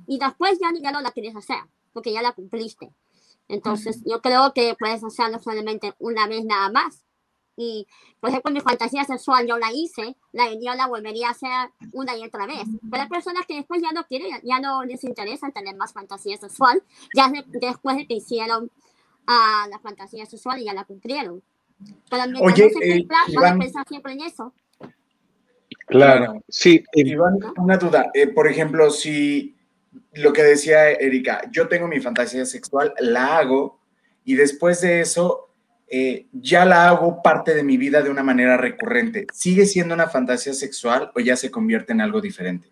[0.06, 1.58] y después ya, ya no la quieres hacer,
[1.92, 2.90] porque ya la cumpliste.
[3.48, 7.04] Entonces, yo creo que puedes hacerlo solamente una vez nada más.
[7.60, 7.88] Y,
[8.20, 11.50] por ejemplo, mi fantasía sexual yo la hice, la, yo la volvería a hacer
[11.92, 12.62] una y otra vez.
[12.88, 16.36] Pero hay personas que después ya no quieren, ya no les interesa tener más fantasía
[16.36, 16.82] sexual,
[17.16, 18.70] ya de- después de que hicieron
[19.26, 21.42] ah, la fantasía sexual y ya la cumplieron.
[22.08, 23.56] Pero mientras Oye, no se eh, cumpla, van Iván.
[23.56, 24.54] a pensar siempre en eso.
[25.86, 26.24] Claro.
[26.26, 26.44] Claro.
[26.48, 28.10] Sí, eh, Iván, una duda.
[28.14, 29.56] eh, por ejemplo, si
[30.12, 33.80] lo que decía Erika, yo tengo mi fantasía sexual, la hago
[34.24, 35.47] y después de eso
[35.90, 39.26] eh, ya la hago parte de mi vida de una manera recurrente.
[39.32, 42.68] ¿Sigue siendo una fantasía sexual o ya se convierte en algo diferente?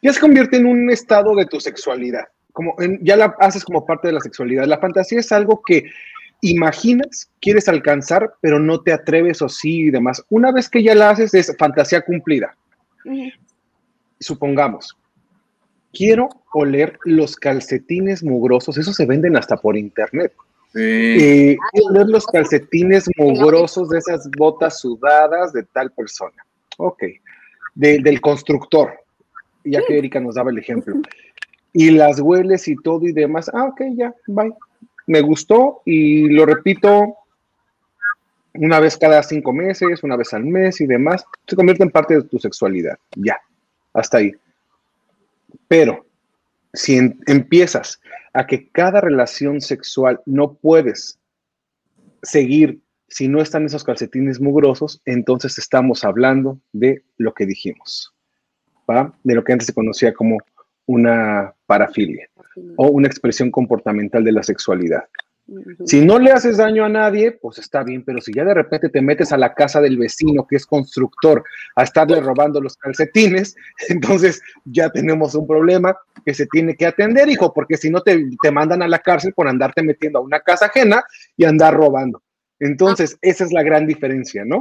[0.00, 2.24] ya se convierte en un estado de tu sexualidad.
[2.52, 4.64] Como en- ya la haces como parte de la sexualidad.
[4.64, 5.84] La fantasía es algo que
[6.40, 10.24] imaginas, quieres alcanzar, pero no te atreves o sí y demás.
[10.30, 12.56] Una vez que ya la haces, es fantasía cumplida.
[14.20, 14.96] Supongamos,
[15.92, 20.32] quiero oler los calcetines mugrosos, esos se venden hasta por internet.
[20.76, 21.56] Sí.
[21.72, 26.44] Quiero oler los calcetines mugrosos de esas botas sudadas de tal persona.
[26.76, 27.02] Ok.
[27.74, 28.92] De- del constructor,
[29.64, 30.96] ya que Erika nos daba el ejemplo.
[31.72, 33.50] Y las hueles y todo y demás.
[33.52, 34.52] Ah, ok, ya, bye.
[35.06, 37.16] Me gustó y lo repito
[38.54, 41.24] una vez cada cinco meses, una vez al mes y demás.
[41.46, 42.98] Se convierte en parte de tu sexualidad.
[43.14, 43.38] Ya,
[43.92, 44.32] hasta ahí.
[45.68, 46.05] Pero
[46.76, 48.00] si en- empiezas
[48.32, 51.18] a que cada relación sexual no puedes
[52.22, 58.12] seguir si no están esos calcetines mugrosos, entonces estamos hablando de lo que dijimos,
[58.90, 59.14] ¿va?
[59.22, 60.38] De lo que antes se conocía como
[60.86, 62.28] una parafilia
[62.76, 65.04] o una expresión comportamental de la sexualidad.
[65.84, 68.88] Si no le haces daño a nadie, pues está bien, pero si ya de repente
[68.88, 71.44] te metes a la casa del vecino que es constructor
[71.76, 73.54] a estarle robando los calcetines,
[73.88, 78.28] entonces ya tenemos un problema que se tiene que atender, hijo, porque si no te,
[78.42, 81.04] te mandan a la cárcel por andarte metiendo a una casa ajena
[81.36, 82.22] y andar robando.
[82.58, 84.58] Entonces, esa es la gran diferencia, ¿no?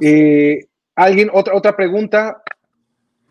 [0.00, 0.66] Eh,
[0.96, 1.30] ¿Alguien?
[1.32, 2.42] Otra, otra pregunta,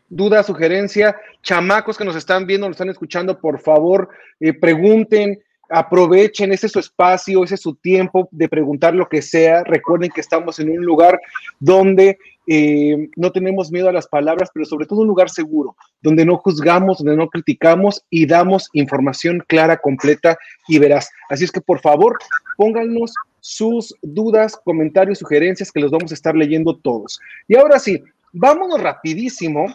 [0.07, 1.17] duda, sugerencia.
[1.41, 6.71] Chamacos que nos están viendo, nos están escuchando, por favor, eh, pregunten, aprovechen, ese es
[6.71, 9.63] su espacio, ese es su tiempo de preguntar lo que sea.
[9.63, 11.19] Recuerden que estamos en un lugar
[11.59, 12.17] donde
[12.47, 16.37] eh, no tenemos miedo a las palabras, pero sobre todo un lugar seguro, donde no
[16.37, 21.09] juzgamos, donde no criticamos y damos información clara, completa y veraz.
[21.29, 22.17] Así es que por favor,
[22.57, 27.19] pónganos sus dudas, comentarios, sugerencias que los vamos a estar leyendo todos.
[27.47, 28.03] Y ahora sí,
[28.33, 29.67] vámonos rapidísimo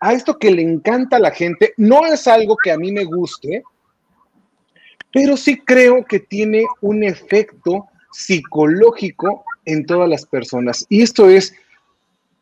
[0.00, 1.72] a esto que le encanta a la gente.
[1.76, 3.62] No es algo que a mí me guste,
[5.12, 10.86] pero sí creo que tiene un efecto psicológico en todas las personas.
[10.88, 11.54] Y esto es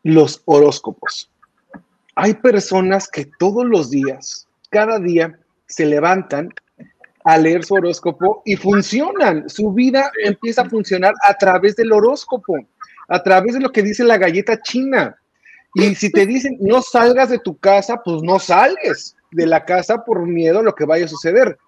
[0.03, 1.31] los horóscopos.
[2.15, 6.51] Hay personas que todos los días, cada día, se levantan
[7.25, 9.49] a leer su horóscopo y funcionan.
[9.49, 12.57] Su vida empieza a funcionar a través del horóscopo,
[13.09, 15.17] a través de lo que dice la galleta china.
[15.75, 20.05] Y si te dicen no salgas de tu casa, pues no salgues de la casa
[20.05, 21.59] por miedo a lo que vaya a suceder.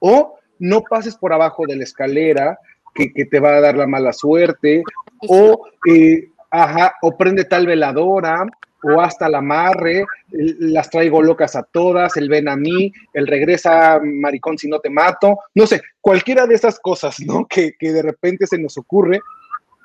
[0.00, 2.58] O no pases por abajo de la escalera
[2.94, 4.82] que, que te va a dar la mala suerte.
[5.28, 8.46] O, eh, ajá, o prende tal veladora,
[8.82, 14.00] o hasta la amarre, las traigo locas a todas, el ven a mí, el regresa
[14.02, 17.46] maricón si no te mato, no sé, cualquiera de esas cosas, ¿no?
[17.46, 19.20] Que, que de repente se nos ocurre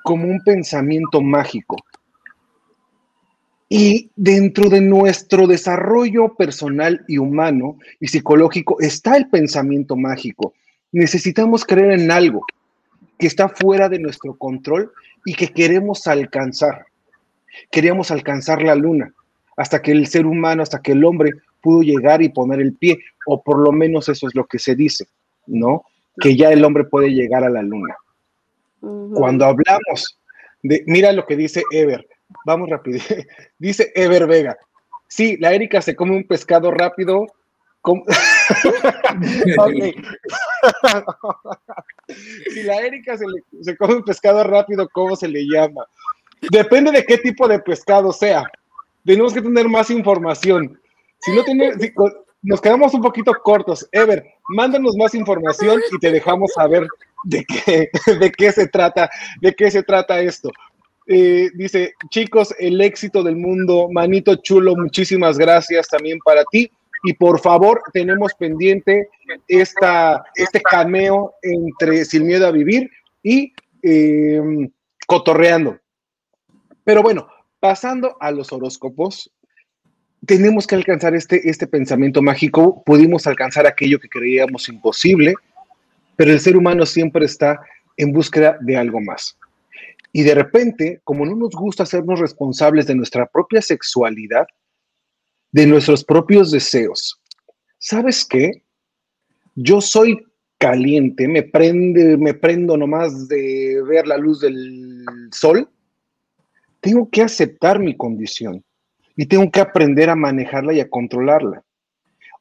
[0.04, 1.76] como un pensamiento mágico.
[3.74, 10.52] Y dentro de nuestro desarrollo personal y humano y psicológico está el pensamiento mágico.
[10.92, 12.44] Necesitamos creer en algo
[13.18, 14.92] que está fuera de nuestro control
[15.24, 16.84] y que queremos alcanzar.
[17.70, 19.14] Queríamos alcanzar la luna
[19.56, 21.30] hasta que el ser humano, hasta que el hombre
[21.62, 24.74] pudo llegar y poner el pie, o por lo menos eso es lo que se
[24.74, 25.06] dice,
[25.46, 25.86] ¿no?
[26.20, 27.96] Que ya el hombre puede llegar a la luna.
[29.14, 30.18] Cuando hablamos
[30.62, 32.06] de, mira lo que dice Ever,
[32.44, 32.98] vamos rápido,
[33.58, 34.56] dice Ever Vega,
[35.08, 37.26] sí, la Erika se come un pescado rápido,
[37.80, 38.04] com-
[42.52, 45.84] si la Erika se, le- se come un pescado rápido, ¿cómo se le llama?
[46.50, 48.44] Depende de qué tipo de pescado sea.
[49.04, 50.80] Tenemos que tener más información.
[51.20, 51.92] Si no tiene, si
[52.42, 53.88] nos quedamos un poquito cortos.
[53.92, 56.86] Ever, mándanos más información y te dejamos saber
[57.24, 59.08] de qué, de qué se trata,
[59.40, 60.50] de qué se trata esto.
[61.06, 66.70] Eh, dice, chicos, el éxito del mundo, manito chulo, muchísimas gracias también para ti.
[67.04, 69.08] Y por favor, tenemos pendiente
[69.48, 72.88] esta, este cameo entre Sin Miedo a Vivir
[73.22, 74.40] y eh,
[75.06, 75.78] Cotorreando.
[76.84, 77.26] Pero bueno,
[77.58, 79.32] pasando a los horóscopos,
[80.26, 82.82] tenemos que alcanzar este, este pensamiento mágico.
[82.84, 85.34] Pudimos alcanzar aquello que creíamos imposible,
[86.14, 87.60] pero el ser humano siempre está
[87.96, 89.36] en búsqueda de algo más.
[90.12, 94.46] Y de repente, como no nos gusta hacernos responsables de nuestra propia sexualidad,
[95.50, 97.20] de nuestros propios deseos,
[97.78, 98.62] ¿sabes qué?
[99.54, 100.22] Yo soy
[100.58, 105.68] caliente, me prende, me prendo nomás de ver la luz del sol.
[106.80, 108.64] Tengo que aceptar mi condición
[109.16, 111.64] y tengo que aprender a manejarla y a controlarla.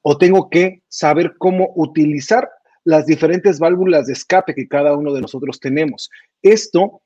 [0.02, 2.50] O tengo que saber cómo utilizar
[2.84, 6.10] las diferentes válvulas de escape que cada uno de nosotros tenemos.
[6.42, 7.02] Esto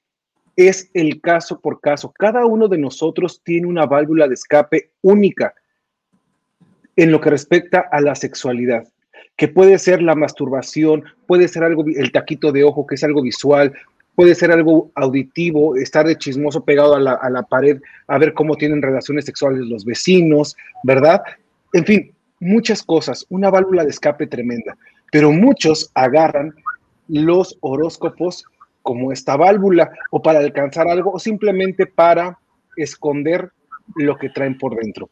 [0.56, 2.14] es el caso por caso.
[2.18, 5.54] Cada uno de nosotros tiene una válvula de escape única
[6.96, 8.88] en lo que respecta a la sexualidad,
[9.36, 13.22] que puede ser la masturbación, puede ser algo, el taquito de ojo, que es algo
[13.22, 13.74] visual,
[14.16, 18.34] puede ser algo auditivo, estar de chismoso pegado a la, a la pared a ver
[18.34, 21.22] cómo tienen relaciones sexuales los vecinos, ¿verdad?
[21.74, 24.78] En fin, muchas cosas, una válvula de escape tremenda,
[25.12, 26.56] pero muchos agarran
[27.10, 28.46] los horóscopos
[28.86, 32.38] como esta válvula o para alcanzar algo o simplemente para
[32.78, 33.52] esconder
[33.96, 35.10] lo que traen por dentro.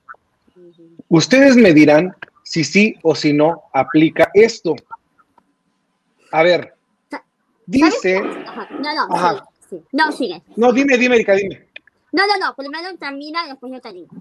[1.10, 4.76] Ustedes me dirán si sí o si no aplica esto.
[6.32, 6.76] A ver,
[7.66, 8.68] dice, Ajá.
[8.80, 9.46] No, no, Ajá.
[9.68, 9.84] sigue.
[9.92, 10.42] No, sigue.
[10.56, 11.68] no, dime, dime, Erika, dime.
[12.12, 12.54] No, no, no.
[12.56, 14.16] Primero termina y después yo te digo.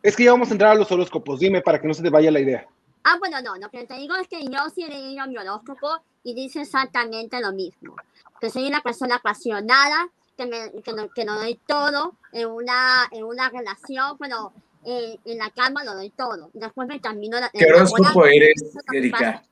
[0.00, 2.10] Es que ya vamos a entrar a los horóscopos, dime para que no se te
[2.10, 2.68] vaya la idea.
[3.04, 6.02] Ah, bueno, no, lo que te digo es que yo sí he leído mi horóscopo
[6.22, 7.94] y dice exactamente lo mismo.
[8.40, 13.50] Que soy una persona apasionada, que, me, que, lo doy todo en una, en una
[13.50, 14.54] relación, bueno,
[14.86, 16.50] eh, en la cama lo doy todo.
[16.54, 17.50] Después me termino la.
[17.50, 19.44] ¿Qué horóscopo eres, Erika?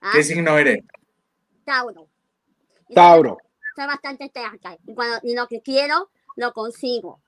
[0.00, 0.84] Ah, ¿Qué signo eres?
[1.64, 2.08] Tauro.
[2.88, 3.38] Y soy- Tauro.
[3.74, 4.76] Soy bastante terca.
[4.86, 7.20] Y, cuando, y lo que quiero, lo consigo.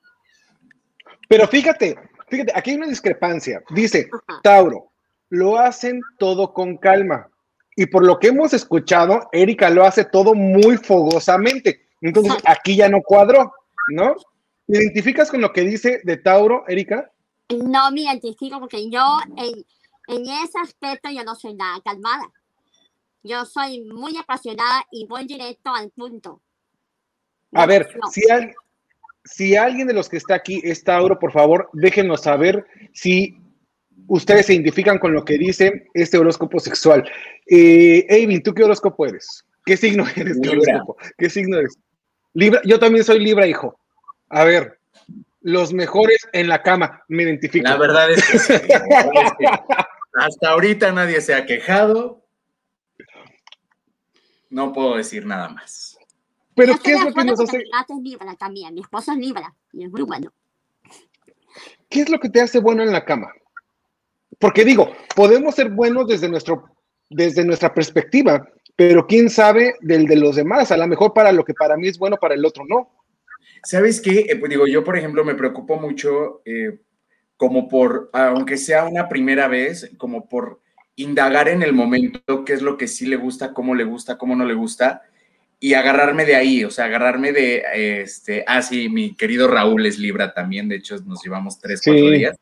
[1.28, 1.96] Pero fíjate,
[2.28, 3.62] fíjate, aquí hay una discrepancia.
[3.70, 4.40] Dice, Ajá.
[4.42, 4.89] Tauro,
[5.30, 7.28] lo hacen todo con calma.
[7.76, 11.88] Y por lo que hemos escuchado, Erika lo hace todo muy fogosamente.
[12.02, 13.52] Entonces, aquí ya no cuadró,
[13.88, 14.14] ¿no?
[14.66, 17.10] ¿Te identificas con lo que dice de Tauro, Erika?
[17.48, 19.64] No me identifico porque yo en,
[20.08, 22.30] en ese aspecto yo no soy nada calmada.
[23.22, 26.40] Yo soy muy apasionada y voy directo al punto.
[27.52, 28.54] A ver, si, al-
[29.24, 33.36] si alguien de los que está aquí es Tauro, por favor, déjenos saber si
[34.10, 37.08] ustedes se identifican con lo que dice este horóscopo sexual.
[37.46, 39.46] Eh, Eivin, ¿tú qué horóscopo eres?
[39.64, 40.38] ¿Qué signo eres?
[40.42, 40.74] ¿Qué Libra.
[40.74, 40.96] horóscopo?
[41.16, 41.78] ¿Qué signo eres?
[42.34, 43.78] Libra, yo también soy Libra, hijo.
[44.28, 44.80] A ver,
[45.40, 47.68] los mejores en la cama, me identifico.
[47.68, 49.46] La verdad es que, sí, la verdad es que
[50.14, 52.26] hasta ahorita nadie se ha quejado.
[54.50, 55.96] No puedo decir nada más.
[56.56, 58.74] Pero ¿qué es lo que nos hace, mi gato es Libra también.
[58.74, 60.32] Mi esposo es Libra y es muy bueno.
[61.88, 63.32] qué es lo que te hace bueno en la cama?
[64.40, 66.64] Porque digo, podemos ser buenos desde nuestro,
[67.10, 70.72] desde nuestra perspectiva, pero quién sabe del de los demás.
[70.72, 72.90] A lo mejor para lo que para mí es bueno, para el otro no.
[73.62, 74.20] ¿Sabes qué?
[74.28, 76.80] Eh, pues digo, yo, por ejemplo, me preocupo mucho eh,
[77.36, 80.60] como por, aunque sea una primera vez, como por
[80.96, 84.34] indagar en el momento qué es lo que sí le gusta, cómo le gusta, cómo
[84.34, 85.02] no le gusta,
[85.58, 87.62] y agarrarme de ahí, o sea, agarrarme de,
[88.02, 91.90] este, ah, sí, mi querido Raúl es Libra también, de hecho nos llevamos tres, Sí.
[91.90, 92.36] cuatro días.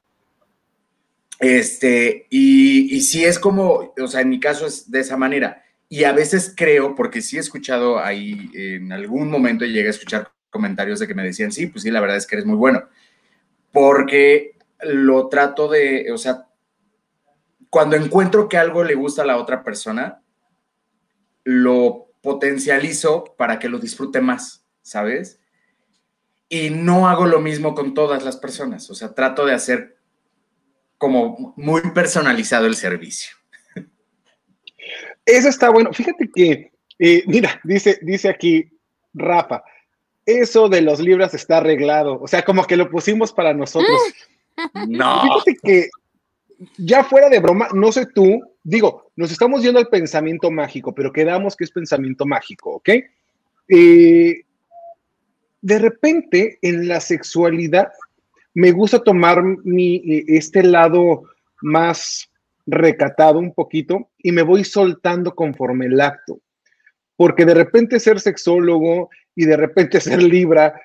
[1.39, 5.62] Este, y, y sí es como, o sea, en mi caso es de esa manera.
[5.89, 10.32] Y a veces creo, porque sí he escuchado ahí, en algún momento llegué a escuchar
[10.51, 12.82] comentarios de que me decían, sí, pues sí, la verdad es que eres muy bueno.
[13.72, 16.47] Porque lo trato de, o sea,
[17.70, 20.22] cuando encuentro que algo le gusta a la otra persona,
[21.45, 25.41] lo potencializo para que lo disfrute más, ¿sabes?
[26.49, 29.97] Y no hago lo mismo con todas las personas, o sea, trato de hacer
[30.99, 33.36] como muy personalizado el servicio.
[35.24, 35.92] Eso está bueno.
[35.92, 38.70] Fíjate que, eh, mira, dice, dice aquí
[39.14, 39.62] Rafa,
[40.26, 42.20] eso de los libros está arreglado.
[42.20, 43.99] O sea, como que lo pusimos para nosotros.
[44.88, 45.88] No, Fíjate que
[46.76, 51.12] ya fuera de broma, no sé tú, digo, nos estamos yendo al pensamiento mágico, pero
[51.12, 52.88] quedamos que es pensamiento mágico, ¿ok?
[53.68, 54.42] Eh,
[55.61, 57.88] de repente, en la sexualidad,
[58.55, 61.24] me gusta tomar mi, eh, este lado
[61.61, 62.30] más
[62.66, 66.40] recatado un poquito y me voy soltando conforme el acto.
[67.16, 70.80] Porque de repente ser sexólogo y de repente ser libra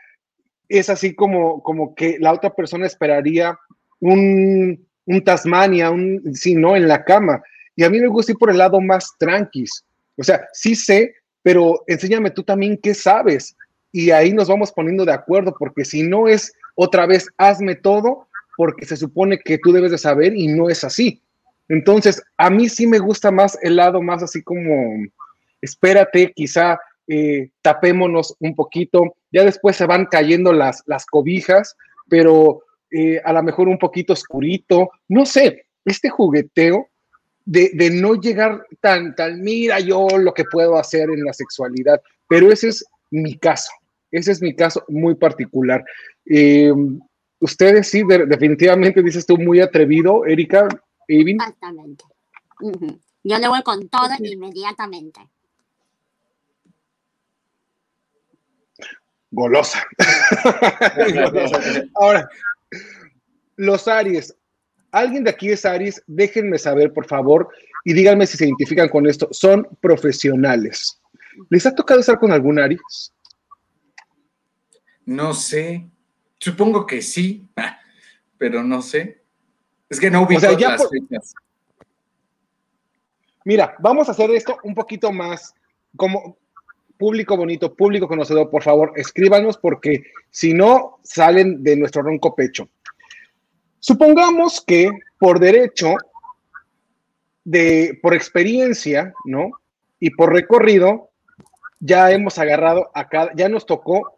[0.69, 3.57] es así como, como que la otra persona esperaría
[3.99, 6.75] un, un Tasmania, un, sí, ¿no?
[6.75, 7.41] En la cama.
[7.75, 9.83] Y a mí me gusta ir por el lado más tranquis.
[10.17, 13.55] O sea, sí sé, pero enséñame tú también qué sabes.
[13.91, 18.27] Y ahí nos vamos poniendo de acuerdo, porque si no es otra vez, hazme todo,
[18.57, 21.21] porque se supone que tú debes de saber y no es así.
[21.69, 24.63] Entonces, a mí sí me gusta más el lado más así como,
[25.61, 31.75] espérate, quizá eh, tapémonos un poquito, ya después se van cayendo las, las cobijas,
[32.09, 36.87] pero eh, a lo mejor un poquito oscurito, no sé, este jugueteo
[37.45, 42.01] de, de, no llegar tan, tan, mira yo lo que puedo hacer en la sexualidad,
[42.29, 43.71] pero ese es mi caso,
[44.13, 45.83] ese es mi caso muy particular.
[46.25, 46.71] Eh,
[47.39, 50.67] ustedes sí, de, definitivamente dices tú muy atrevido, Erika,
[51.07, 51.37] Evin.
[51.41, 52.05] Exactamente.
[52.61, 52.99] Uh -huh.
[53.23, 55.21] Yo le voy con todo inmediatamente.
[59.31, 59.83] Golosa.
[61.95, 62.29] Ahora,
[63.55, 64.35] los Aries.
[64.91, 66.03] ¿Alguien de aquí es Aries?
[66.05, 67.49] Déjenme saber, por favor,
[67.83, 69.27] y díganme si se identifican con esto.
[69.31, 71.01] Son profesionales.
[71.49, 73.11] ¿Les ha tocado estar con algún Aries?
[75.05, 75.87] No sé.
[76.39, 77.47] Supongo que sí,
[78.37, 79.23] pero no sé.
[79.89, 80.91] Es que no ubico o sea, ya las por...
[80.91, 81.33] fechas.
[83.45, 85.53] Mira, vamos a hacer esto un poquito más
[85.97, 86.37] como
[86.97, 92.69] público bonito, público conocedor, por favor, escríbanos porque si no, salen de nuestro ronco pecho.
[93.79, 94.89] Supongamos que
[95.19, 95.95] por derecho,
[97.43, 99.51] de, por experiencia, ¿no?
[99.99, 101.09] Y por recorrido,
[101.79, 104.12] ya hemos agarrado acá, ya nos tocó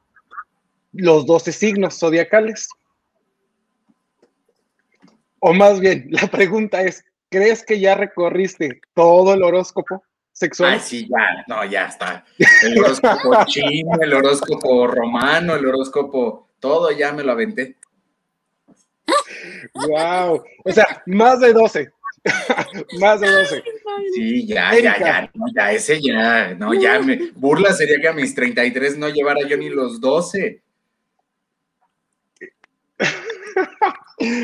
[0.95, 2.69] los 12 signos zodiacales.
[5.39, 10.73] O más bien, la pregunta es, ¿crees que ya recorriste todo el horóscopo sexual?
[10.73, 12.25] Ay, sí, ya, no, ya está.
[12.63, 17.75] El horóscopo chino, el horóscopo romano, el horóscopo, todo ya me lo aventé.
[19.73, 20.43] Wow.
[20.63, 21.91] O sea, más de 12.
[22.99, 23.63] más de 12.
[24.15, 24.99] Sí, ya, Erika.
[24.99, 27.31] ya, ya, no, ya, ese ya, no, ya me.
[27.35, 30.64] Burla sería que a mis 33 no llevara yo ni los 12.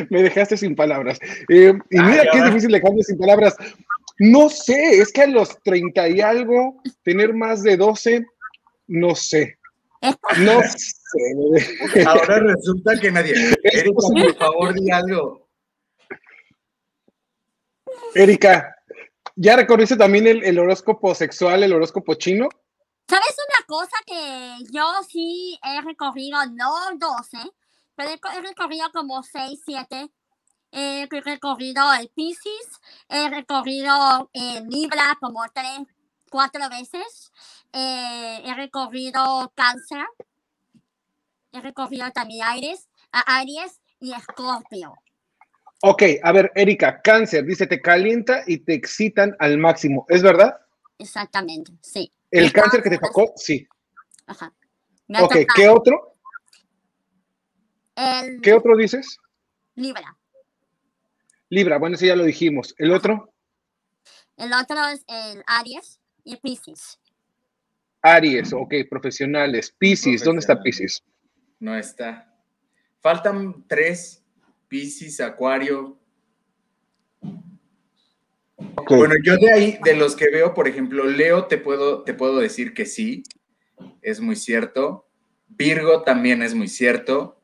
[0.10, 1.20] Me dejaste sin palabras.
[1.50, 3.56] Eh, y mira que es difícil dejarme sin palabras.
[4.20, 8.26] No sé, es que a los 30 y algo, tener más de 12,
[8.88, 9.58] no sé.
[10.38, 12.06] No sé.
[12.06, 13.34] Ahora resulta que nadie.
[13.64, 15.48] Erika, por favor, di algo.
[18.16, 18.76] Erika,
[19.36, 22.50] ¿ya recorriste también el, el horóscopo sexual, el horóscopo chino?
[23.08, 27.52] ¿Sabes una cosa que yo sí he recorrido, no 12, pero
[28.04, 30.10] he, recorrido como 6, 7?
[30.72, 32.80] He recorrido el Pisces,
[33.10, 35.82] he recorrido el Libra como 3,
[36.30, 37.32] 4 veces,
[37.74, 40.06] eh, he recorrido Cáncer,
[41.52, 44.94] he recorrido también Aries, Aries y Escorpio.
[45.84, 50.56] Ok, a ver, Erika, cáncer, dice, te calienta y te excitan al máximo, ¿es verdad?
[51.00, 52.12] Exactamente, sí.
[52.30, 53.68] El El cáncer que te tocó, sí.
[54.28, 54.54] Ajá.
[55.20, 56.11] Ok, ¿qué otro?
[57.96, 59.18] El ¿Qué otro dices?
[59.76, 60.18] Libra.
[61.50, 62.74] Libra, bueno, ese ya lo dijimos.
[62.78, 63.34] ¿El otro?
[64.38, 67.00] El otro es el Aries y Pisces.
[68.02, 69.74] Aries, ok, profesionales.
[69.78, 71.04] Pisces, ¿dónde está Pisces?
[71.60, 72.34] No está.
[73.02, 74.24] Faltan tres.
[74.68, 76.00] Piscis, Acuario.
[78.88, 82.40] Bueno, yo de ahí, de los que veo, por ejemplo, Leo, te puedo, te puedo
[82.40, 83.24] decir que sí.
[84.02, 85.08] Es muy cierto.
[85.48, 87.41] Virgo también es muy cierto.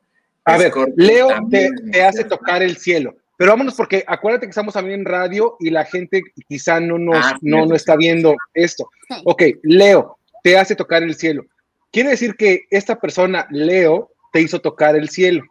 [0.48, 3.16] A ver, Leo te, también es muy te hace tocar el cielo.
[3.36, 7.24] Pero vámonos porque acuérdate que estamos también en radio y la gente quizá no nos
[7.24, 8.90] Ah, no, no está viendo esto.
[9.24, 11.44] Ok, Leo te hace tocar el cielo.
[11.92, 15.44] Quiere decir que esta persona, Leo, te hizo tocar el cielo.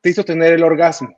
[0.00, 1.14] Te hizo tener el orgasmo.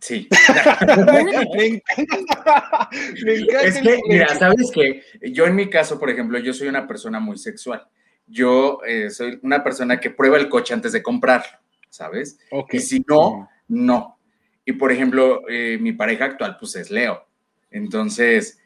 [0.00, 0.28] Sí.
[1.56, 2.88] Me encanta.
[3.24, 6.54] Me encanta Es el que, mira, sabes que yo en mi caso, por ejemplo, yo
[6.54, 7.86] soy una persona muy sexual.
[8.26, 11.58] Yo eh, soy una persona que prueba el coche antes de comprarlo,
[11.88, 12.38] ¿sabes?
[12.70, 14.18] Y si no, no.
[14.64, 17.24] Y por ejemplo, eh, mi pareja actual, pues es Leo.
[17.70, 18.58] Entonces,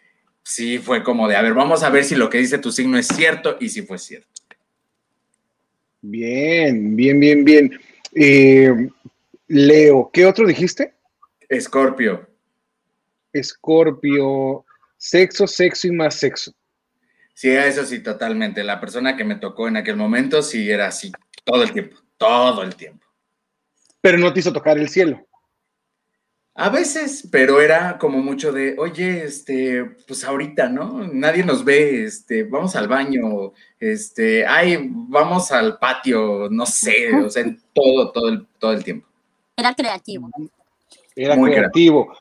[0.42, 2.98] sí fue como de, a ver, vamos a ver si lo que dice tu signo
[2.98, 4.28] es cierto y si fue cierto.
[6.00, 7.80] Bien, bien, bien, bien.
[8.14, 8.88] Eh,
[9.48, 10.94] Leo, ¿qué otro dijiste?
[11.48, 12.26] Escorpio,
[13.32, 14.64] Escorpio,
[14.96, 16.52] sexo, sexo y más sexo.
[17.41, 18.62] Sí, eso sí, totalmente.
[18.62, 21.11] La persona que me tocó en aquel momento sí era así,
[21.43, 23.07] todo el tiempo, todo el tiempo.
[24.03, 25.26] Pero no te hizo tocar el cielo.
[26.55, 31.09] A veces, pero era como mucho de, oye, este, pues ahorita, ¿no?
[31.11, 37.30] Nadie nos ve, este, vamos al baño, este, ay, vamos al patio, no sé, o
[37.30, 39.09] sea, en todo, todo el, todo el tiempo.
[39.57, 40.28] Era creativo.
[41.16, 42.12] Era Muy creativo.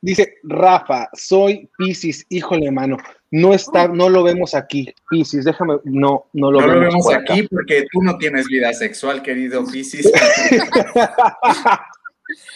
[0.00, 2.98] Dice Rafa, soy Piscis, híjole, mano.
[3.36, 4.94] No está, no lo vemos aquí.
[5.10, 7.32] Piscis, déjame, no, no lo no vemos, lo vemos por acá.
[7.32, 10.06] aquí porque tú no tienes vida sexual, querido Piscis.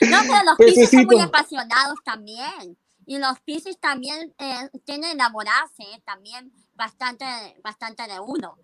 [0.09, 2.79] No, pero los Pisces son muy apasionados también.
[3.07, 7.24] Y los Pisces también eh, tienen enamorarse eh, también bastante,
[7.62, 8.57] bastante de uno.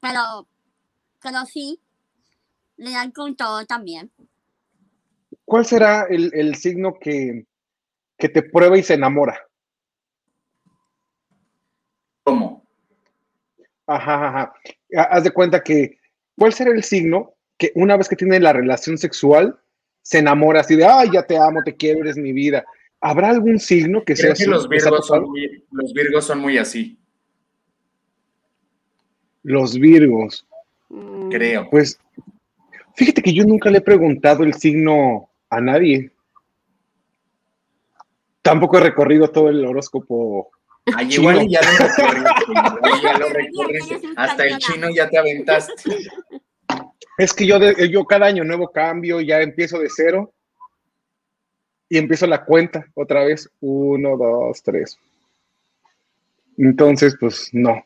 [0.00, 0.48] Pero,
[1.22, 1.78] pero sí,
[2.78, 4.10] le dan con todo también.
[5.44, 7.44] ¿Cuál será el, el signo que,
[8.16, 9.49] que te prueba y se enamora?
[12.30, 12.64] ¿Cómo?
[13.86, 14.52] Ajá, ajá.
[14.96, 15.98] Ha- Haz de cuenta que,
[16.38, 19.58] ¿cuál será el signo que una vez que tiene la relación sexual
[20.02, 22.64] se enamora así de, ay, ya te amo, te quiero, eres mi vida?
[23.00, 24.50] ¿Habrá algún signo que sea Creo que así?
[24.50, 26.98] los ¿Les ha virgos, son muy, los virgos son muy así,
[29.42, 30.46] Los Virgos.
[31.30, 31.68] creo.
[31.70, 31.98] Pues,
[32.94, 36.10] fíjate que yo nunca le he preguntado el signo a nadie.
[38.42, 40.50] Tampoco he recorrido todo el horóscopo.
[40.96, 41.68] Ay, igual y ya lo
[43.02, 44.00] ya recorriste.
[44.16, 45.72] Hasta el chino ya te aventaste.
[47.18, 50.32] Es que yo, de- yo cada año nuevo cambio, ya empiezo de cero
[51.88, 53.48] y empiezo la cuenta otra vez.
[53.60, 54.98] Uno, dos, tres.
[56.56, 57.84] Entonces, pues no.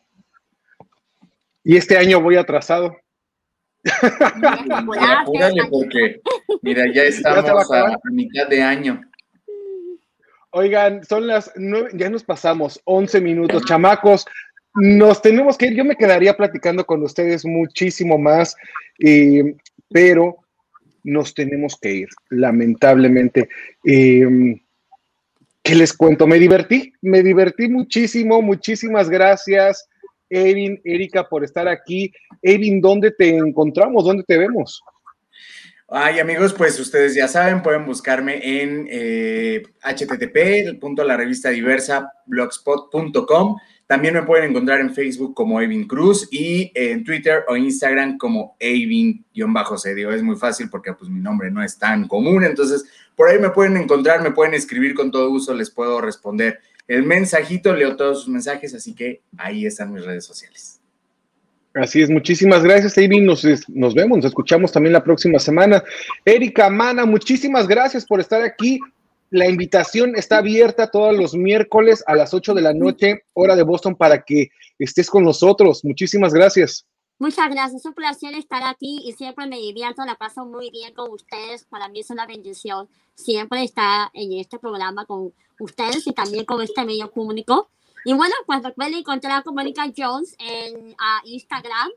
[1.63, 2.97] Y este año voy atrasado.
[4.37, 6.21] Mira, apúrale porque,
[6.63, 9.01] mira, ya estamos Ya a mitad de año.
[10.57, 14.25] Oigan, son las nueve, ya nos pasamos 11 minutos, chamacos.
[14.77, 15.75] Nos tenemos que ir.
[15.75, 18.55] Yo me quedaría platicando con ustedes muchísimo más,
[19.89, 20.37] pero
[21.03, 23.49] nos tenemos que ir, lamentablemente.
[23.85, 24.61] Eh,
[25.61, 26.25] ¿Qué les cuento?
[26.29, 28.41] Me divertí, me divertí muchísimo.
[28.41, 29.89] Muchísimas gracias,
[30.31, 32.13] Erin, Erika, por estar aquí.
[32.43, 34.05] Erin, ¿dónde te encontramos?
[34.05, 34.81] ¿Dónde te vemos?
[35.97, 42.13] Ay, amigos, pues ustedes ya saben, pueden buscarme en eh, http, punto la revista diversa,
[42.27, 43.57] blogspot.com.
[43.87, 48.57] También me pueden encontrar en Facebook como Evin Cruz y en Twitter o Instagram como
[48.59, 50.11] Evin-Cedio.
[50.11, 52.85] Es muy fácil porque pues mi nombre no es tan común, entonces
[53.15, 56.59] por ahí me pueden encontrar, me pueden escribir con todo gusto, les puedo responder
[56.89, 60.81] el mensajito, leo todos sus mensajes, así que ahí están mis redes sociales.
[61.75, 63.27] Así es, muchísimas gracias, Eivin.
[63.27, 65.83] Nos, nos vemos, nos escuchamos también la próxima semana.
[66.25, 68.79] Erika, Mana, muchísimas gracias por estar aquí.
[69.31, 73.65] La invitación está abierta todos los miércoles a las 8 de la noche, hora de
[73.65, 75.85] Boston, para que estés con nosotros.
[75.85, 76.87] Muchísimas gracias.
[77.19, 80.95] Muchas gracias, es un placer estar aquí y siempre me divierto, la paso muy bien
[80.95, 81.65] con ustedes.
[81.65, 86.61] Para mí es una bendición siempre estar en este programa con ustedes y también con
[86.61, 87.71] este medio público.
[88.05, 90.95] Y bueno, pues recuerden encontrar a Mónica Jones en
[91.25, 91.91] Instagram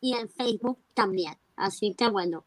[0.00, 1.34] y en Facebook también.
[1.56, 2.44] Así que bueno.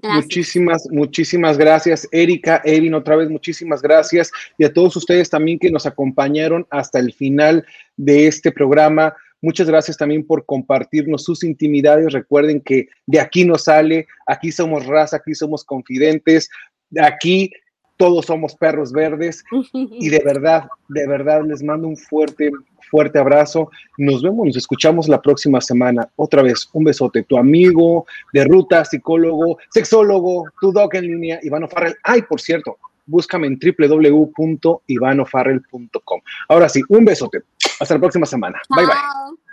[0.00, 5.72] Muchísimas, muchísimas gracias, Erika, Erin, otra vez muchísimas gracias y a todos ustedes también que
[5.72, 7.66] nos acompañaron hasta el final
[7.96, 9.16] de este programa.
[9.40, 12.12] Muchas gracias también por compartirnos sus intimidades.
[12.12, 16.48] Recuerden que de aquí no sale, aquí somos raza, aquí somos confidentes,
[16.90, 17.52] de aquí
[17.98, 19.44] todos somos perros verdes
[19.74, 22.50] y de verdad, de verdad les mando un fuerte,
[22.90, 23.70] fuerte abrazo.
[23.98, 26.08] Nos vemos, nos escuchamos la próxima semana.
[26.16, 27.24] Otra vez, un besote.
[27.24, 31.96] Tu amigo de ruta, psicólogo, sexólogo, tu doc en línea, Ivano Farrell.
[32.02, 36.20] Ay, por cierto, búscame en www.ivanofarrell.com.
[36.48, 37.42] Ahora sí, un besote.
[37.80, 38.60] Hasta la próxima semana.
[38.70, 38.94] Bye bye.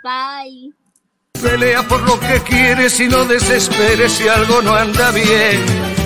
[0.02, 0.72] Bye.
[1.42, 6.05] Pelea por lo que quieres y no desesperes si algo no anda bien.